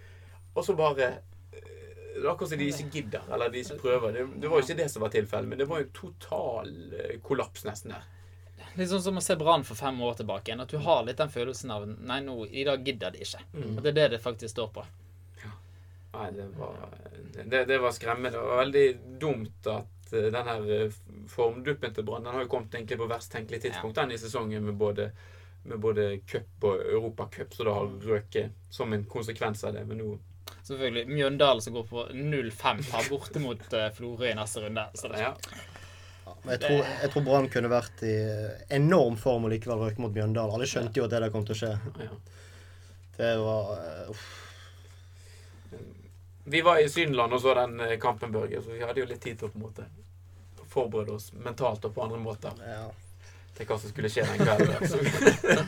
Og 0.55 0.65
så 0.65 0.75
bare 0.75 1.12
akkurat 2.31 2.49
som 2.49 2.59
de 2.61 2.69
ikke 2.71 2.89
gidder, 2.93 3.27
eller 3.35 3.51
de 3.51 3.61
ikke 3.63 3.77
prøver. 3.81 4.15
Det, 4.15 4.25
det 4.41 4.49
var 4.51 4.61
jo 4.61 4.67
ikke 4.67 4.79
det 4.79 4.89
som 4.91 5.05
var 5.05 5.13
tilfellet, 5.13 5.49
men 5.49 5.61
det 5.61 5.67
var 5.69 5.83
jo 5.83 5.91
total 5.97 6.73
eh, 6.99 7.15
kollaps 7.25 7.65
nesten 7.67 7.95
her. 7.95 8.09
Litt 8.77 8.89
sånn 8.89 9.03
som 9.05 9.19
å 9.19 9.21
se 9.21 9.35
Brann 9.37 9.65
for 9.67 9.77
fem 9.77 9.99
år 10.01 10.17
tilbake 10.17 10.49
igjen. 10.49 10.63
At 10.63 10.71
du 10.73 10.79
har 10.81 11.03
litt 11.05 11.19
den 11.19 11.29
følelsen 11.29 11.73
av 11.73 11.85
Nei, 11.85 12.19
nå, 12.25 12.39
i 12.49 12.65
dag 12.65 12.85
gidder 12.85 13.13
de 13.13 13.21
ikke. 13.21 13.41
Mm. 13.53 13.75
Og 13.75 13.81
det 13.83 13.91
er 13.91 13.97
det 13.99 14.07
det 14.15 14.21
faktisk 14.23 14.55
står 14.55 14.71
på. 14.73 14.85
Nei, 16.13 16.31
det 16.31 16.47
var, 16.57 16.81
det, 17.43 17.65
det 17.65 17.77
var 17.81 17.93
skremmende. 17.93 18.41
Og 18.41 18.57
veldig 18.61 18.87
dumt 19.21 19.69
at 19.69 20.13
eh, 20.13 20.29
den 20.33 20.49
her 20.49 20.67
eh, 20.77 20.97
formduppen 21.29 21.93
til 21.93 22.05
Brann 22.05 22.25
Den 22.25 22.35
har 22.37 22.45
jo 22.45 22.51
kommet 22.51 22.75
egentlig 22.77 22.99
på 23.01 23.09
verst 23.09 23.33
tenkelig 23.33 23.63
tidspunkt 23.63 23.97
den 23.97 24.13
i 24.13 24.19
sesongen 24.21 24.65
med 24.65 24.77
både, 24.77 25.09
med 25.63 25.81
både 25.81 26.09
cup 26.29 26.69
og 26.69 26.85
europacup, 26.85 27.53
så 27.53 27.65
det 27.65 27.73
har 27.77 27.95
røket 28.09 28.69
som 28.69 28.93
en 28.93 29.05
konsekvens 29.09 29.65
av 29.65 29.73
det. 29.77 29.85
Men 29.89 30.01
nå 30.01 30.11
Selvfølgelig. 30.63 31.05
Mjøndalen 31.12 31.62
som 31.62 31.75
går 31.75 31.88
på 31.89 32.05
0-5 32.15 32.83
her 32.91 33.09
borte 33.12 33.41
mot 33.43 33.63
uh, 33.75 33.88
Florø 33.95 34.29
i 34.29 34.35
neste 34.38 34.63
runde. 34.63 34.85
Så 34.95 35.12
det, 35.12 35.23
ja. 35.23 35.33
Men 36.43 36.55
jeg 36.55 36.62
tror, 36.63 36.85
jeg 37.01 37.12
tror 37.12 37.23
Brann 37.23 37.50
kunne 37.51 37.71
vært 37.71 38.03
i 38.07 38.13
enorm 38.75 39.15
form 39.19 39.47
og 39.47 39.53
likevel 39.53 39.83
røyke 39.83 40.03
mot 40.03 40.13
Bjørndal. 40.15 40.51
Alle 40.55 40.67
skjønte 40.67 41.00
jo 41.00 41.07
at 41.07 41.13
det 41.15 41.21
der 41.23 41.33
kom 41.33 41.45
til 41.47 41.55
å 41.55 41.59
skje. 41.59 41.73
Det 43.17 43.35
var 43.39 43.69
eh, 43.77 44.09
uff. 44.12 44.31
Vi 46.43 46.62
var 46.62 46.79
i 46.81 46.89
Sydenland 46.89 47.33
og 47.33 47.41
så 47.41 47.53
den 47.53 47.79
eh, 47.79 48.00
kampen, 48.00 48.31
Børge, 48.31 48.62
så 48.63 48.71
vi 48.71 48.83
hadde 48.83 49.00
jo 49.00 49.07
litt 49.07 49.21
tid 49.23 49.39
til 49.39 49.47
å 49.47 49.53
på 49.53 49.59
en 49.59 49.67
måte 49.67 49.88
forberede 50.73 51.15
oss 51.15 51.29
mentalt 51.38 51.85
og 51.85 51.93
på 51.95 52.03
andre 52.03 52.19
måter 52.19 52.63
Ja. 52.65 52.88
Til 53.57 53.67
hva 53.69 53.77
som 53.79 53.91
skulle 53.93 54.10
skje 54.12 54.24
den 54.27 54.41
kvelden. 54.41 54.88
Så, 54.89 55.01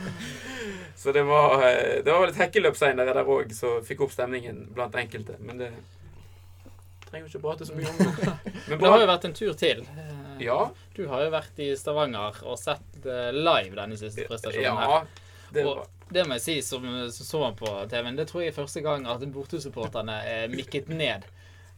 så 1.03 1.11
det 1.15 1.23
var 1.27 1.61
eh, 1.67 2.03
Det 2.03 2.11
var 2.11 2.23
vel 2.25 2.31
et 2.33 2.39
hekkeløp 2.41 2.77
seinere 2.79 3.13
der 3.13 3.29
òg 3.29 3.53
som 3.55 3.83
fikk 3.85 4.05
opp 4.07 4.13
stemningen 4.15 4.65
blant 4.75 4.95
enkelte. 4.99 5.37
Men 5.39 5.61
det 5.61 5.71
trenger 7.09 7.27
jo 7.27 7.33
ikke 7.35 7.43
prate 7.45 7.67
så 7.69 7.75
mye 7.77 7.91
om 7.91 7.99
det. 8.01 8.33
Men 8.69 8.79
det 8.81 8.89
har 8.93 9.03
jo 9.03 9.11
vært 9.11 9.27
en 9.29 9.37
tur 9.41 9.53
til. 9.59 9.83
Eh, 9.95 10.13
Ja. 10.43 10.57
Du 10.97 11.05
har 11.07 11.21
jo 11.23 11.29
vært 11.31 11.59
i 11.63 11.69
Stavanger 11.79 12.41
og 12.43 12.57
sett 12.59 13.05
eh, 13.07 13.29
live 13.31 13.77
denne 13.77 13.95
siste 13.99 14.25
prestasjonen 14.27 14.81
her. 14.81 14.89
ja 14.89 15.05
det 15.55 15.63
var, 15.63 15.85
Og 15.85 16.11
det 16.11 16.25
må 16.27 16.35
jeg 16.35 16.43
si, 16.43 16.55
som 16.65 16.83
som 17.13 17.25
så 17.29 17.39
man 17.39 17.55
på 17.55 17.69
TV-en, 17.89 18.17
det 18.17 18.25
tror 18.27 18.41
jeg 18.43 18.51
er 18.51 18.57
første 18.57 18.81
gang 18.83 19.05
at 19.07 19.21
bortesupporterne 19.31 20.17
er 20.27 20.49
mikket 20.51 20.89
ned 20.91 21.23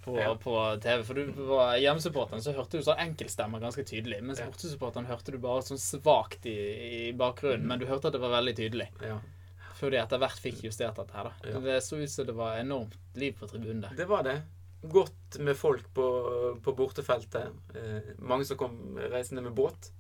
på, 0.08 0.16
Ja. 0.20 0.34
på 0.42 0.56
TV. 0.84 1.04
For 1.06 1.14
du 1.20 1.32
var 1.52 1.76
hjemmesupporteren, 1.78 2.42
så 2.44 2.56
hørte 2.56 2.80
du 2.80 2.84
sånn 2.88 3.00
enkeltstemmer 3.04 3.62
ganske 3.64 3.84
tydelig. 3.88 4.22
Mens 4.24 4.40
Ja. 4.42 4.48
bortesupporteren 4.50 5.06
hørte 5.12 5.32
du 5.36 5.38
bare 5.44 5.62
sånn 5.68 5.78
svakt 5.82 6.46
i, 6.50 6.58
i 7.10 7.14
bakgrunnen. 7.14 7.68
Men 7.68 7.80
du 7.80 7.86
hørte 7.86 8.08
at 8.10 8.14
det 8.18 8.22
var 8.24 8.34
veldig 8.42 8.56
tydelig. 8.56 8.90
ja. 9.04 9.20
Før 9.78 9.92
de 9.94 9.98
etter 10.02 10.18
hvert 10.18 10.40
fikk 10.42 10.64
justert 10.66 10.96
dette 10.98 11.14
her, 11.14 11.28
da. 11.30 11.50
Ja. 11.52 11.60
Det 11.62 11.76
så 11.86 12.00
ut 12.02 12.10
som 12.10 12.26
det 12.26 12.34
var 12.34 12.56
enormt 12.58 12.96
liv 13.14 13.36
på 13.38 13.46
tribunen 13.48 13.82
der. 13.84 13.92
Det 13.96 14.08
var 14.10 14.24
det. 14.26 14.40
Godt 14.90 15.38
med 15.40 15.56
folk 15.56 15.84
på, 15.94 16.06
på 16.64 16.74
bortefeltet. 16.76 17.52
Eh, 17.78 18.08
mange 18.18 18.44
som 18.50 18.58
kom 18.58 18.98
reisende 18.98 19.44
med 19.46 19.54
båt, 19.54 19.92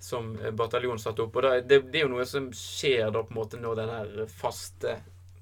som 0.00 0.32
bataljonen 0.56 0.98
satte 0.98 1.22
opp. 1.26 1.36
Og 1.36 1.42
da, 1.44 1.50
det, 1.60 1.82
det 1.92 2.00
er 2.00 2.06
jo 2.06 2.14
noe 2.14 2.24
som 2.24 2.48
skjer 2.56 3.12
da 3.12 3.20
på 3.22 3.34
en 3.34 3.40
måte 3.42 3.60
når 3.60 3.82
den 3.82 4.26
faste 4.32 4.96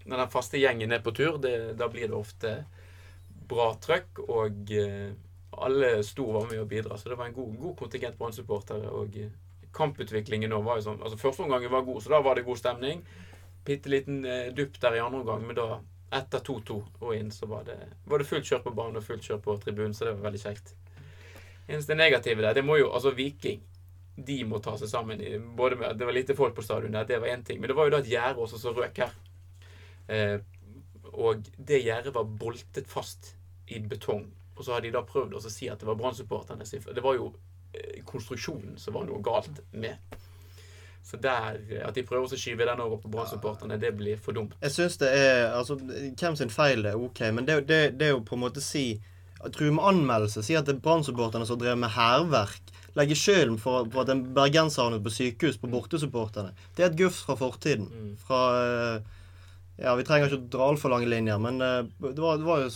når 0.05 0.17
den 0.25 0.31
faste 0.33 0.59
gjengen 0.59 0.91
er 0.97 0.99
på 1.05 1.13
tur. 1.15 1.39
Det, 1.39 1.55
da 1.79 1.87
blir 1.93 2.09
det 2.11 2.17
ofte 2.19 2.65
bra 3.51 3.71
trøkk, 3.83 4.23
og 4.29 4.73
eh, 4.77 5.13
alle 5.61 5.93
sto 6.07 6.29
og 6.29 6.37
var 6.39 6.51
med 6.53 6.63
å 6.63 6.69
bidra. 6.71 6.99
Så 6.99 7.11
det 7.11 7.19
var 7.19 7.31
en 7.31 7.37
god, 7.37 7.57
god 7.61 7.77
kontingent 7.79 8.19
Brann-supportere. 8.19 8.91
Og 8.97 9.17
eh, 9.21 9.33
kamputviklingen 9.77 10.53
nå 10.53 10.61
var 10.67 10.81
jo 10.81 10.89
sånn 10.89 11.03
altså 11.03 11.19
Første 11.21 11.45
omgangen 11.47 11.73
var 11.73 11.87
god, 11.87 12.03
så 12.03 12.15
da 12.15 12.23
var 12.25 12.39
det 12.39 12.47
god 12.47 12.61
stemning. 12.61 13.03
Bitte 13.67 13.93
liten 13.93 14.23
eh, 14.25 14.53
dupp 14.57 14.79
der 14.83 14.99
i 14.99 15.03
andre 15.05 15.23
omgang, 15.23 15.47
men 15.47 15.59
da 15.59 15.81
etter 16.21 16.43
2-2 16.43 16.77
og 17.07 17.11
inn, 17.15 17.31
så 17.31 17.47
var 17.47 17.67
det, 17.69 17.77
var 18.11 18.19
det 18.19 18.27
fullt 18.27 18.49
kjør 18.49 18.65
på 18.65 18.75
banen 18.75 18.99
og 18.99 19.05
fullt 19.07 19.27
kjør 19.27 19.43
på 19.45 19.55
tribunen, 19.63 19.93
så 19.95 20.09
det 20.09 20.15
var 20.17 20.31
veldig 20.31 20.41
kjekt. 20.43 20.73
Eneste 21.71 21.95
negative 21.95 22.43
der, 22.43 22.57
det 22.59 22.65
må 22.67 22.81
jo 22.81 22.89
Altså, 22.91 23.13
Viking 23.15 23.61
de 24.21 24.41
må 24.45 24.59
ta 24.61 24.75
seg 24.77 24.91
sammen. 24.91 25.21
Både 25.57 25.79
med, 25.79 25.97
Det 25.97 26.07
var 26.07 26.17
lite 26.17 26.37
folk 26.37 26.55
på 26.57 26.65
stadion 26.67 26.97
der, 26.97 27.07
det 27.09 27.21
var 27.23 27.31
én 27.31 27.45
ting. 27.47 27.61
Men 27.61 27.71
det 27.71 27.77
var 27.79 27.87
jo 27.87 27.95
da 27.95 28.01
et 28.03 28.11
gjerde 28.11 28.43
også 28.43 28.59
som 28.61 28.75
røk 28.77 28.99
her. 29.01 29.15
Eh, 30.11 30.41
og 31.15 31.47
det 31.57 31.83
gjerdet 31.85 32.15
var 32.15 32.27
boltet 32.43 32.91
fast 32.91 33.35
i 33.71 33.81
betong. 33.81 34.27
Og 34.57 34.65
så 34.65 34.75
har 34.77 34.85
de 34.85 34.93
da 34.93 35.03
prøvd 35.07 35.39
å 35.39 35.43
si 35.47 35.71
at 35.73 35.81
det 35.81 35.89
var 35.89 35.97
Brann-supporterne. 35.97 36.67
Det 36.69 37.05
var 37.05 37.17
jo 37.17 37.31
eh, 37.73 38.03
konstruksjonen 38.05 38.77
som 38.79 38.97
var 38.99 39.07
noe 39.09 39.23
galt 39.25 39.63
med. 39.73 39.97
Så 41.07 41.17
der, 41.17 41.57
eh, 41.71 41.87
at 41.87 41.97
de 41.97 42.05
prøver 42.05 42.29
å 42.29 42.41
skyve 42.41 42.67
den 42.69 42.83
over 42.85 43.01
på 43.01 43.09
Brann-supporterne, 43.13 43.79
det 43.81 43.95
blir 43.97 44.21
for 44.21 44.37
dumt. 44.37 44.57
Jeg 44.61 44.75
syns 44.77 44.99
det 45.01 45.09
er 45.17 45.55
Altså, 45.55 45.79
hvem 45.81 46.37
sin 46.37 46.53
feil 46.53 46.85
det 46.85 46.93
er 46.93 47.01
ok, 47.01 47.23
men 47.33 47.49
det, 47.49 47.63
det, 47.71 47.81
det 48.01 48.11
er 48.11 48.15
jo 48.15 48.27
på 48.27 48.37
en 48.37 48.45
måte 48.45 48.65
si 48.65 49.01
True 49.41 49.73
med 49.73 49.87
anmeldelse. 49.89 50.43
Si 50.45 50.53
at 50.53 50.67
det 50.69 50.75
er 50.75 50.83
Brann-supporterne 50.85 51.47
som 51.49 51.57
drev 51.57 51.79
med 51.81 51.95
hærverk. 51.95 52.75
Legge 52.99 53.17
skylden 53.17 53.57
for, 53.59 53.87
for 53.89 54.03
at 54.03 54.11
en 54.13 54.21
bergenser 54.37 54.85
havnet 54.85 55.01
på 55.05 55.13
sykehus 55.15 55.57
på 55.63 55.71
bortesupporterne. 55.73 56.53
Det 56.77 56.85
er 56.85 56.91
et 56.91 56.99
gufs 56.99 57.23
fra 57.25 57.39
fortiden. 57.41 57.87
Mm. 57.89 58.11
Fra 58.21 58.41
eh, 58.59 59.20
Ja, 59.81 59.95
vi 59.97 60.05
trenger 60.05 60.29
ikke 60.29 60.39
å 60.39 60.49
dra 60.53 60.71
altfor 60.71 60.93
lange 60.93 61.09
linjer, 61.09 61.41
men 61.41 61.61
eh, 61.65 61.83
det, 62.05 62.19
var, 62.21 62.41
det 62.41 62.47
var 62.47 62.65
jo 62.67 62.71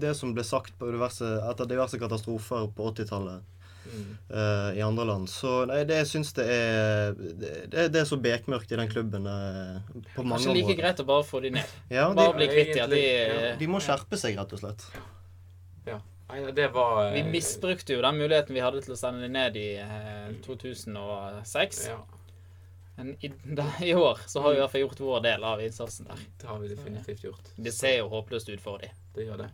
det 0.00 0.14
som 0.16 0.34
ble 0.36 0.44
sagt 0.46 0.76
på 0.80 0.88
diverse, 0.88 1.26
etter 1.50 1.68
diverse 1.68 2.00
katastrofer 2.00 2.70
på 2.76 2.92
80-tallet. 2.94 3.48
Mm. 3.90 4.10
uh, 4.30 4.76
i 4.78 4.82
andre 4.84 5.04
land. 5.08 5.26
Så 5.26 5.64
nei, 5.66 5.80
det 5.88 5.96
syns 6.06 6.28
det 6.36 6.44
er 6.46 7.16
det, 7.16 7.88
det 7.90 7.98
er 7.98 8.04
så 8.06 8.20
bekmørkt 8.22 8.70
i 8.70 8.76
den 8.78 8.90
klubben 8.92 9.24
uh, 9.26 9.80
på 10.14 10.22
mange 10.22 10.44
Kanskje 10.44 10.54
like 10.60 10.76
greit 10.78 11.02
å 11.02 11.06
bare 11.08 11.26
få 11.26 11.40
de 11.42 11.50
ned. 11.56 11.72
Ja, 11.90 12.04
Bare 12.14 12.36
bli 12.36 12.46
kvitt 12.52 12.70
de. 12.76 12.84
At 12.84 12.92
de 12.94 13.00
ja. 13.02 13.54
de 13.58 13.70
må 13.72 13.80
skjerpe 13.82 14.20
seg, 14.20 14.38
rett 14.38 14.54
og 14.54 14.62
slett. 14.62 14.86
Nei, 16.30 16.52
det 16.54 16.68
var 16.68 17.10
Vi 17.14 17.22
misbrukte 17.26 17.96
jo 17.96 18.02
den 18.04 18.18
muligheten 18.20 18.54
vi 18.54 18.62
hadde 18.62 18.82
til 18.84 18.94
å 18.94 18.98
sende 18.98 19.24
de 19.24 19.30
ned 19.34 19.56
i 19.58 19.68
eh, 19.82 20.28
2006. 20.44 21.80
Ja, 21.90 21.98
Men 23.00 23.14
i, 23.24 23.30
da, 23.56 23.64
i 23.82 23.94
år 23.96 24.20
så 24.28 24.42
har 24.44 24.52
vi 24.52 24.58
i 24.58 24.60
hvert 24.60 24.72
fall 24.76 24.84
gjort 24.84 25.00
vår 25.00 25.22
del 25.24 25.44
av 25.48 25.62
innsatsen 25.64 26.06
der. 26.10 26.20
det 26.40 26.46
har 26.52 26.58
vi 26.60 26.68
definitivt 26.74 27.24
gjort. 27.24 27.50
Det 27.56 27.72
ser 27.74 27.96
jo 28.02 28.08
håpløst 28.12 28.48
ut 28.52 28.60
for 28.60 28.78
dem. 28.84 28.92
Det 29.16 29.24
gjør 29.26 29.40
det. 29.46 29.50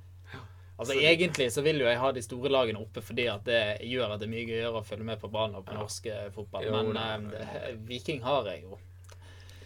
Altså 0.77 0.93
Så- 0.93 1.01
Egentlig 1.09 1.47
så 1.55 1.63
vil 1.65 1.79
jo 1.81 1.87
jeg 1.89 1.97
ha 2.03 2.11
de 2.13 2.21
store 2.23 2.51
lagene 2.53 2.81
oppe 2.83 3.01
fordi 3.01 3.25
at 3.33 3.45
det 3.49 3.61
gjør 3.89 4.11
at 4.13 4.21
det 4.21 4.27
er 4.27 4.33
mye 4.35 4.45
gøyere 4.51 4.73
å 4.77 4.85
følge 4.85 5.07
med 5.09 5.21
på 5.23 5.31
banen 5.33 5.57
og 5.57 5.65
på 5.65 5.73
Ja. 5.73 5.79
norsk 5.81 6.07
eh, 6.13 6.27
fotball. 6.35 6.65
Jo, 6.67 6.73
Men 6.93 6.97
eh, 6.97 7.31
det, 7.31 7.79
Viking 7.89 8.21
har 8.27 8.45
jeg 8.51 8.63
jo. 8.67 8.77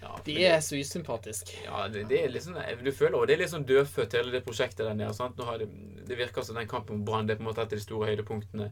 Ja, 0.02 0.12
De 0.24 0.36
er 0.46 0.60
så 0.64 0.78
usympatiske. 0.78 1.64
Ja, 1.64 1.88
det, 1.88 2.06
det 2.08 2.20
er 2.24 2.38
sånn, 2.40 2.56
du 2.84 2.92
føler 2.92 3.18
også 3.18 3.26
det 3.26 3.34
er 3.34 3.42
litt 3.42 3.50
sånn 3.52 3.66
dødfødt, 3.66 4.12
hele 4.16 4.30
det 4.32 4.44
prosjektet 4.46 4.86
der 4.86 4.94
nede. 4.94 5.12
Sant? 5.18 5.36
Nå 5.36 5.44
har 5.44 5.58
det, 5.58 5.66
det 6.06 6.16
virker 6.16 6.42
som 6.46 6.54
den 6.56 6.68
kampen 6.70 7.00
om 7.00 7.04
Brann 7.04 7.28
er 7.28 7.34
på 7.36 7.42
en 7.42 7.48
måte 7.50 7.60
et 7.64 7.72
av 7.72 7.78
de 7.78 7.82
store 7.84 8.06
høydepunktene 8.12 8.70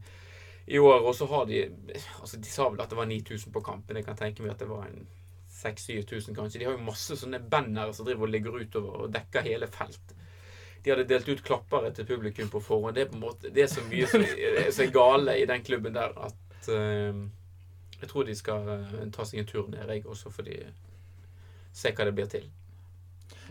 i 0.69 0.79
år. 0.79 1.01
Og 1.01 1.15
så 1.17 1.27
har 1.31 1.47
de 1.49 1.63
altså 2.21 2.37
De 2.37 2.51
sa 2.51 2.69
vel 2.69 2.83
at 2.85 2.93
det 2.93 2.99
var 2.99 3.09
9000 3.11 3.55
på 3.55 3.65
kampen. 3.65 3.97
Jeg 3.97 4.07
kan 4.07 4.19
tenke 4.19 4.45
meg 4.45 4.55
at 4.55 4.63
det 4.65 4.71
var 4.71 4.87
en 4.89 5.07
6000-7000 5.59 6.37
kanskje. 6.37 6.59
De 6.59 6.69
har 6.69 6.77
jo 6.77 6.87
masse 6.87 7.17
sånne 7.19 7.41
bannere 7.51 7.95
som 7.95 8.07
driver 8.07 8.29
og 8.29 8.35
ligger 8.35 8.61
utover 8.61 9.05
og 9.05 9.15
dekker 9.15 9.47
hele 9.49 9.71
felt. 9.73 10.15
De 10.85 10.93
hadde 10.93 11.09
delt 11.11 11.29
ut 11.29 11.43
klappere 11.43 11.91
til 11.95 12.07
publikum 12.07 12.51
på 12.53 12.61
forhånd. 12.63 12.95
Det 12.95 13.07
er 13.07 13.11
på 13.11 13.19
en 13.19 13.25
måte, 13.25 13.51
det 13.55 13.65
er 13.65 13.73
så 13.73 13.83
mye 13.89 14.07
som 14.07 14.23
så 14.23 14.85
er 14.85 14.95
gale 14.95 15.35
i 15.41 15.49
den 15.51 15.65
klubben 15.67 15.97
der 15.97 16.15
at 16.29 16.71
uh, 16.71 17.25
jeg 17.99 18.11
tror 18.13 18.29
de 18.29 18.37
skal 18.39 18.71
uh, 18.71 19.01
ta 19.15 19.27
seg 19.27 19.43
en 19.43 19.51
tur 19.51 19.67
ned, 19.73 19.91
jeg 19.91 20.07
også, 20.07 20.31
fordi 20.31 20.61
Se 21.79 21.93
hva 21.95 22.07
det 22.09 22.15
blir 22.17 22.27
til. 22.33 22.47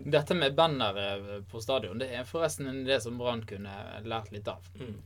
Dette 0.03 0.36
med 0.36 0.56
bannere 0.58 1.43
på 1.47 1.62
stadion, 1.63 1.99
det 2.01 2.10
er 2.12 2.25
forresten 2.27 2.67
en 2.67 2.82
idé 2.82 2.97
som 2.99 3.15
Brann 3.19 3.43
kunne 3.47 3.71
lært 4.03 4.34
litt 4.34 4.49
av. 4.51 4.65
Mm. 4.75 4.97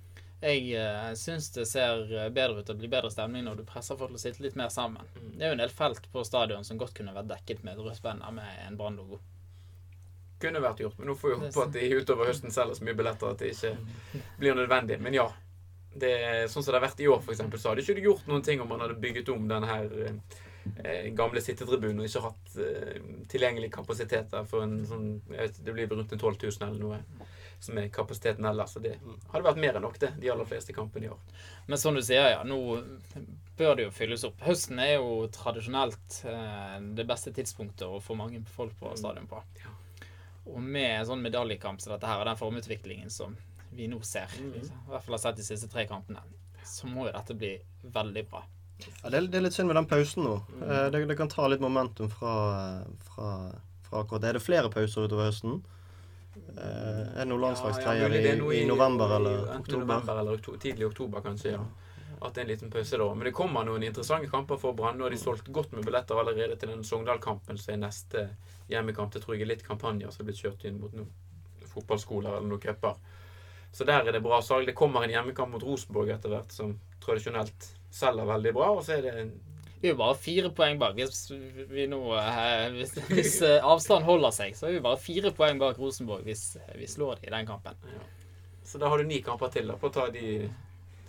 Jeg 0.41 0.71
uh, 0.73 1.11
syns 1.13 1.51
det 1.53 1.67
ser 1.69 2.07
bedre 2.33 2.63
ut 2.63 2.69
og 2.73 2.79
blir 2.79 2.89
bedre 2.89 3.11
stemning 3.13 3.45
når 3.45 3.59
du 3.59 3.67
presser 3.69 3.97
folk 3.99 4.09
til 4.09 4.17
å 4.17 4.21
sitte 4.23 4.41
litt 4.41 4.57
mer 4.57 4.71
sammen. 4.73 5.05
Mm. 5.13 5.35
Det 5.35 5.45
er 5.45 5.51
jo 5.51 5.57
en 5.57 5.61
del 5.61 5.75
felt 5.75 6.07
på 6.13 6.23
stadion 6.25 6.65
som 6.65 6.79
godt 6.81 6.95
kunne 6.97 7.13
vært 7.13 7.29
dekket 7.29 7.61
med 7.61 7.77
et 7.77 7.85
rødt 7.85 8.01
banner 8.01 8.33
med 8.33 8.63
en 8.65 8.79
Brann-logo. 8.79 9.21
Kunne 10.41 10.63
vært 10.63 10.81
gjort, 10.81 10.97
men 10.97 11.11
nå 11.11 11.15
får 11.19 11.29
vi 11.29 11.39
håpe 11.43 11.65
at 11.67 11.75
de 11.75 11.89
utover 11.93 12.31
høsten 12.31 12.53
selger 12.53 12.77
så 12.77 12.85
mye 12.87 12.97
billetter 12.97 13.29
at 13.29 13.43
det 13.43 13.51
ikke 13.53 14.23
blir 14.39 14.57
nødvendig. 14.57 14.97
Men 15.01 15.17
ja, 15.19 15.29
Det, 15.91 16.09
sånn 16.47 16.63
som 16.63 16.71
det 16.71 16.77
har 16.79 16.85
vært 16.85 17.01
i 17.03 17.07
år, 17.11 17.25
eksempel, 17.33 17.59
så 17.59 17.69
hadde 17.69 17.83
ikke 17.83 17.97
du 17.97 18.05
gjort 18.05 18.27
noen 18.31 18.45
ting 18.47 18.61
om 18.63 18.69
man 18.71 18.79
hadde 18.79 18.95
bygget 19.03 19.29
om 19.33 19.43
denne 19.49 19.67
her 19.67 19.89
eh, 19.99 21.09
gamle 21.11 21.41
sittetribunen 21.43 21.99
og 21.99 22.07
ikke 22.07 22.21
hatt 22.23 22.53
eh, 22.63 23.01
tilgjengelig 23.33 23.73
kapasitet 23.75 24.31
der 24.31 24.47
for 24.47 24.63
en 24.63 24.77
sånn 24.87 25.09
jeg 25.33 25.41
vet, 25.41 25.59
Det 25.65 25.75
blir 25.75 25.91
rundt 25.91 26.15
en 26.15 26.21
12 26.21 26.37
000 26.47 26.69
eller 26.69 26.79
noe 26.79 27.27
som 27.61 27.77
er 27.77 27.91
kapasiteten 27.93 28.45
ellers. 28.49 28.73
Så 28.73 28.81
det 28.83 28.95
hadde 29.31 29.45
vært 29.45 29.61
mer 29.61 29.77
enn 29.77 29.85
nok, 29.85 29.99
det, 30.01 30.11
de 30.21 30.31
aller 30.33 30.49
fleste 30.49 30.73
kampene 30.75 31.07
i 31.07 31.11
år. 31.13 31.19
Men 31.69 31.81
som 31.81 31.95
du 31.95 32.01
sier, 32.03 32.31
ja, 32.33 32.41
nå 32.47 32.57
bør 33.57 33.77
det 33.77 33.85
jo 33.85 33.93
fylles 33.93 34.25
opp. 34.27 34.41
Høsten 34.45 34.81
er 34.81 34.95
jo 34.95 35.27
tradisjonelt 35.35 36.21
eh, 36.31 36.77
det 36.97 37.05
beste 37.09 37.33
tidspunktet 37.37 37.85
å 37.85 38.01
få 38.01 38.17
mange 38.17 38.41
folk 38.55 38.73
på 38.79 38.95
stadion 38.97 39.29
på. 39.29 39.41
Ja. 39.61 39.75
Og 40.49 40.57
med 40.57 41.05
sånn 41.05 41.21
medaljekamp 41.21 41.83
som 41.83 41.93
dette 41.93 42.09
her, 42.09 42.23
og 42.23 42.29
den 42.31 42.39
formutviklingen 42.39 43.13
som 43.13 43.35
vi 43.71 43.85
nå 43.87 44.01
ser, 44.03 44.31
mm. 44.41 44.53
liksom, 44.57 44.79
i 44.87 44.93
hvert 44.95 45.05
fall 45.05 45.15
har 45.15 45.21
sett 45.27 45.37
de 45.37 45.45
siste 45.45 45.69
tre 45.71 45.85
kampene, 45.87 46.23
så 46.65 46.89
må 46.89 47.05
jo 47.07 47.13
dette 47.13 47.37
bli 47.37 47.53
veldig 47.93 48.25
bra. 48.31 48.41
Ja, 48.81 49.11
det, 49.11 49.17
er, 49.19 49.27
det 49.29 49.37
er 49.37 49.45
litt 49.45 49.55
synd 49.55 49.69
med 49.69 49.77
den 49.77 49.89
pausen 49.89 50.25
nå. 50.25 50.39
Mm. 50.55 50.63
Eh, 50.65 50.87
Det, 50.95 51.03
det 51.11 51.19
kan 51.19 51.29
ta 51.29 51.45
litt 51.47 51.61
momentum 51.61 52.09
fra, 52.09 52.33
fra, 53.05 53.29
fra 53.85 54.01
akkurat 54.01 54.23
det. 54.23 54.31
Er 54.31 54.39
det 54.39 54.43
flere 54.47 54.73
pauser 54.73 55.05
utover 55.05 55.29
høsten? 55.29 55.61
Eh, 56.35 57.01
Er 57.15 57.21
det 57.23 57.27
noen 57.29 57.41
landslagstreier 57.43 58.13
ja, 58.15 58.35
noe 58.39 58.53
i, 58.55 58.63
i 58.63 58.67
november 58.67 59.15
eller 59.17 59.37
i 59.37 59.55
oktober? 59.59 59.85
november 59.85 60.19
eller 60.21 60.37
oktober, 60.39 60.59
tidlig 60.63 60.87
oktober, 60.87 61.21
kanskje. 61.25 61.51
ja. 61.57 61.63
At 62.21 62.35
det 62.35 62.41
er 62.41 62.45
en 62.45 62.51
liten 62.51 62.69
pause 62.69 62.97
da. 63.01 63.07
Men 63.17 63.25
det 63.25 63.33
kommer 63.33 63.65
noen 63.65 63.83
interessante 63.83 64.29
kamper 64.29 64.59
for 64.61 64.75
Brann. 64.77 64.99
Har 65.01 65.09
de 65.09 65.17
solgt 65.17 65.47
godt 65.51 65.71
med 65.73 65.85
billetter 65.87 66.19
allerede 66.21 66.55
til 66.61 66.69
den 66.69 66.83
Sogndal-kampen 66.85 67.57
som 67.57 67.73
er 67.73 67.79
neste 67.81 68.27
hjemmekamp. 68.69 69.09
Det 69.15 69.23
tror 69.23 69.33
jeg 69.35 69.41
er 69.47 69.49
litt 69.55 69.63
kampanjer 69.65 70.11
som 70.13 70.21
er 70.21 70.29
blitt 70.29 70.43
kjørt 70.43 70.65
inn 70.69 70.77
mot 70.83 70.93
noen 70.93 71.09
fotballskoler 71.71 72.35
eller 72.37 72.47
noen 72.51 72.61
cuper. 72.61 72.99
Så 73.73 73.87
der 73.87 74.05
er 74.05 74.11
det 74.13 74.21
bra 74.21 74.37
salg. 74.43 74.67
Det 74.69 74.75
kommer 74.77 75.01
en 75.07 75.09
hjemmekamp 75.15 75.53
mot 75.55 75.63
Rosenborg 75.65 76.11
etter 76.13 76.29
hvert, 76.35 76.51
som 76.53 76.75
tradisjonelt 77.01 77.69
selger 77.89 78.27
veldig 78.29 78.53
bra. 78.53 78.69
Og 78.75 78.83
så 78.85 78.99
er 78.99 79.01
det 79.07 79.13
en 79.17 79.33
Vi 79.81 79.89
er 79.89 79.95
jo 79.95 79.99
bare 79.99 80.17
fire 80.21 80.51
poeng 80.53 80.77
bak. 80.81 80.93
Hvis, 80.97 81.31
vi 81.71 81.87
nå, 81.89 81.99
eh, 82.21 82.67
hvis, 82.77 82.95
hvis 83.09 83.37
avstanden 83.57 84.05
holder 84.05 84.33
seg, 84.35 84.55
så 84.57 84.69
er 84.69 84.77
vi 84.77 84.83
bare 84.85 85.01
fire 85.01 85.33
poeng 85.35 85.61
bak 85.61 85.79
Rosenborg 85.81 86.25
hvis 86.27 86.55
vi 86.77 86.89
slår 86.89 87.21
dem 87.21 87.31
i 87.31 87.35
den 87.35 87.49
kampen. 87.49 87.79
Så 88.63 88.77
da 88.81 88.91
har 88.91 89.01
du 89.01 89.09
ni 89.09 89.19
kamper 89.25 89.49
til 89.51 89.67
da, 89.67 89.75
på 89.79 89.89
å 89.89 89.93
ta 89.93 90.07
de 90.13 90.47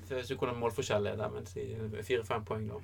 Hvis 0.09 0.29
du 0.29 0.37
kunne 0.41 0.57
målforskjellet 0.59 1.15
er 1.15 1.21
der, 1.21 1.31
men 1.33 1.47
si 1.49 1.69
fire-fem 2.05 2.45
poeng, 2.49 2.67
da. 2.69 2.81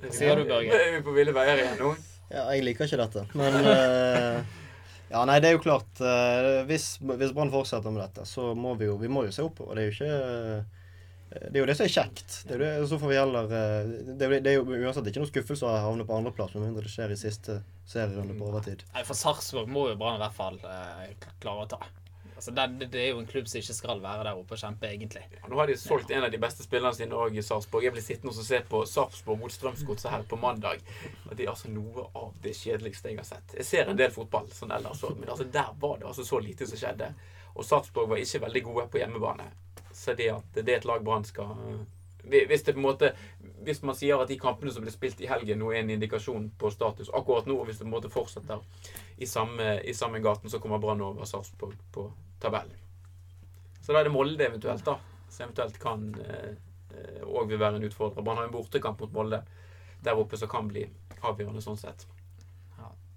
Hva 0.00 0.12
sier 0.12 0.36
du, 0.36 0.44
Børge? 0.48 0.76
Er 0.76 0.96
vi 0.98 1.04
på 1.04 1.14
ville 1.16 1.32
veier 1.36 1.62
igjen 1.62 1.78
nå? 1.80 1.92
Ja, 2.28 2.48
jeg 2.52 2.64
liker 2.66 2.88
ikke 2.88 2.98
dette, 3.00 3.22
men 3.38 3.60
uh... 3.62 4.64
Ja, 5.06 5.22
nei, 5.28 5.36
det 5.38 5.48
er 5.48 5.54
jo 5.54 5.62
klart 5.62 6.00
eh, 6.02 6.64
Hvis, 6.66 6.96
hvis 6.98 7.30
Brann 7.34 7.52
fortsetter 7.52 7.94
med 7.94 8.02
dette, 8.02 8.26
så 8.26 8.50
må 8.58 8.74
vi 8.74 8.88
jo, 8.88 8.96
vi 8.98 9.10
må 9.12 9.22
jo 9.26 9.34
se 9.34 9.44
oppover. 9.46 9.78
Det 9.78 9.84
er 9.84 9.86
jo 9.86 9.94
ikke 9.94 10.16
eh, 10.16 10.82
det 11.40 11.56
er 11.56 11.60
jo 11.62 11.66
det 11.70 11.76
som 11.78 11.86
er 11.86 11.92
kjekt. 11.96 12.38
Det 12.46 12.54
er 12.54 12.58
jo 12.58 12.64
det, 12.64 12.88
så 12.90 12.98
får 13.02 13.12
vi 13.12 13.18
heller 13.20 13.52
eh, 13.58 13.92
det, 14.16 14.28
er 14.30 14.40
det 14.44 14.52
er 14.54 14.58
jo 14.60 14.64
uansett 14.86 15.10
ikke 15.10 15.22
noe 15.24 15.30
skuffelse 15.32 15.66
å 15.68 15.74
havne 15.88 16.06
på 16.08 16.16
andreplass, 16.16 16.54
med 16.56 16.68
mindre 16.70 16.86
det 16.86 16.92
skjer 16.94 17.12
i 17.14 17.20
siste 17.20 17.60
serierunde 17.88 18.38
på 18.38 18.48
overtid. 18.50 18.82
Nei, 18.94 19.04
For 19.08 19.18
Sarpsborg 19.18 19.68
må 19.70 19.88
jo 19.90 20.00
Brann 20.00 20.18
i 20.20 20.24
hvert 20.24 20.36
fall 20.38 20.58
eh, 20.64 21.14
klare 21.42 21.66
å 21.66 21.70
ta. 21.76 21.80
Altså, 22.36 22.52
det, 22.52 22.64
det- 22.80 22.90
det 22.92 23.00
er 23.00 23.06
jo 23.14 23.20
en 23.22 23.28
klubb 23.30 23.46
som 23.48 23.62
ikke 23.62 23.72
skal 23.78 24.00
være 24.02 24.26
der 24.26 24.36
oppe 24.36 24.52
og 24.52 24.60
kjempe, 24.60 24.90
egentlig. 24.92 25.22
Ja, 25.38 25.46
nå 25.48 25.56
har 25.56 25.70
de 25.70 25.76
solgt 25.80 26.10
en 26.12 26.26
av 26.26 26.30
de 26.34 26.40
beste 26.42 26.66
spillerne 26.66 26.92
sine 26.98 27.16
òg 27.16 27.32
i 27.40 27.44
Sarpsborg. 27.46 27.86
Jeg 27.86 27.94
blir 27.94 28.04
sittende 28.04 28.34
og 28.34 28.44
se 28.44 28.58
på 28.68 28.82
Sarpsborg 28.90 29.40
mot 29.40 29.54
Strømsgodset 29.54 30.10
her 30.12 30.26
på 30.28 30.36
mandag. 30.42 30.82
Og 31.30 31.32
Det 31.32 31.46
er 31.46 31.54
altså 31.54 31.72
noe 31.72 32.04
av 32.12 32.34
det 32.44 32.52
kjedeligste 32.58 33.08
jeg 33.08 33.16
har 33.22 33.24
sett. 33.30 33.56
Jeg 33.56 33.64
ser 33.70 33.88
en 33.88 33.96
del 33.96 34.12
fotball 34.12 34.50
sånn 34.52 34.74
ellers 34.76 35.00
òg, 35.08 35.16
men 35.16 35.32
altså 35.32 35.48
der 35.48 35.72
var 35.80 35.96
det 36.02 36.10
altså 36.10 36.26
så 36.28 36.42
lite 36.44 36.68
som 36.68 36.76
skjedde. 36.82 37.08
Og 37.56 37.64
Sarpsborg 37.64 38.12
var 38.12 38.20
ikke 38.20 38.42
veldig 38.44 38.62
gode 38.68 38.84
på 38.92 39.00
hjemmebane. 39.00 39.48
Så 39.96 40.14
det 40.18 40.28
at 40.32 40.58
det 40.58 40.68
er 40.68 40.80
et 40.82 40.88
lag 40.88 41.04
Brann 41.04 41.24
skal 41.24 41.54
hvis, 42.26 42.64
det 42.66 42.72
på 42.74 42.80
en 42.80 42.86
måte, 42.88 43.12
hvis 43.62 43.84
man 43.86 43.94
sier 43.94 44.18
at 44.18 44.28
de 44.28 44.38
kampene 44.40 44.72
som 44.74 44.82
ble 44.82 44.90
spilt 44.90 45.20
i 45.22 45.28
helgen, 45.30 45.60
nå 45.62 45.68
er 45.70 45.84
en 45.84 45.92
indikasjon 45.94 46.48
på 46.58 46.72
status 46.74 47.12
akkurat 47.14 47.46
nå, 47.46 47.54
og 47.54 47.68
hvis 47.68 47.78
det 47.78 47.84
på 47.84 47.90
en 47.90 47.94
måte 47.94 48.10
fortsetter 48.10 48.64
i 49.22 49.28
samme, 49.30 49.76
i 49.86 49.94
samme 49.94 50.18
gaten, 50.24 50.50
så 50.50 50.58
kommer 50.58 50.82
Brann 50.82 51.04
over 51.06 51.28
Sarpsborg 51.28 51.78
på 51.94 52.08
tabellen. 52.42 52.74
Så 53.78 53.94
da 53.94 54.00
er 54.00 54.08
det 54.08 54.14
Molde 54.16 54.42
eventuelt, 54.42 54.82
da. 54.82 54.96
Som 55.30 55.46
eventuelt 55.46 55.78
kan 55.78 56.08
òg 57.22 57.50
vil 57.50 57.60
være 57.60 57.78
en 57.78 57.86
utfordrer. 57.86 58.24
Brann 58.26 58.40
har 58.40 58.48
en 58.48 58.54
bortekamp 58.54 59.00
mot 59.04 59.14
Molde 59.14 59.42
der 60.02 60.18
oppe 60.18 60.38
som 60.38 60.50
kan 60.50 60.68
bli 60.70 60.84
avgjørende 61.22 61.62
sånn 61.62 61.78
sett. 61.78 62.06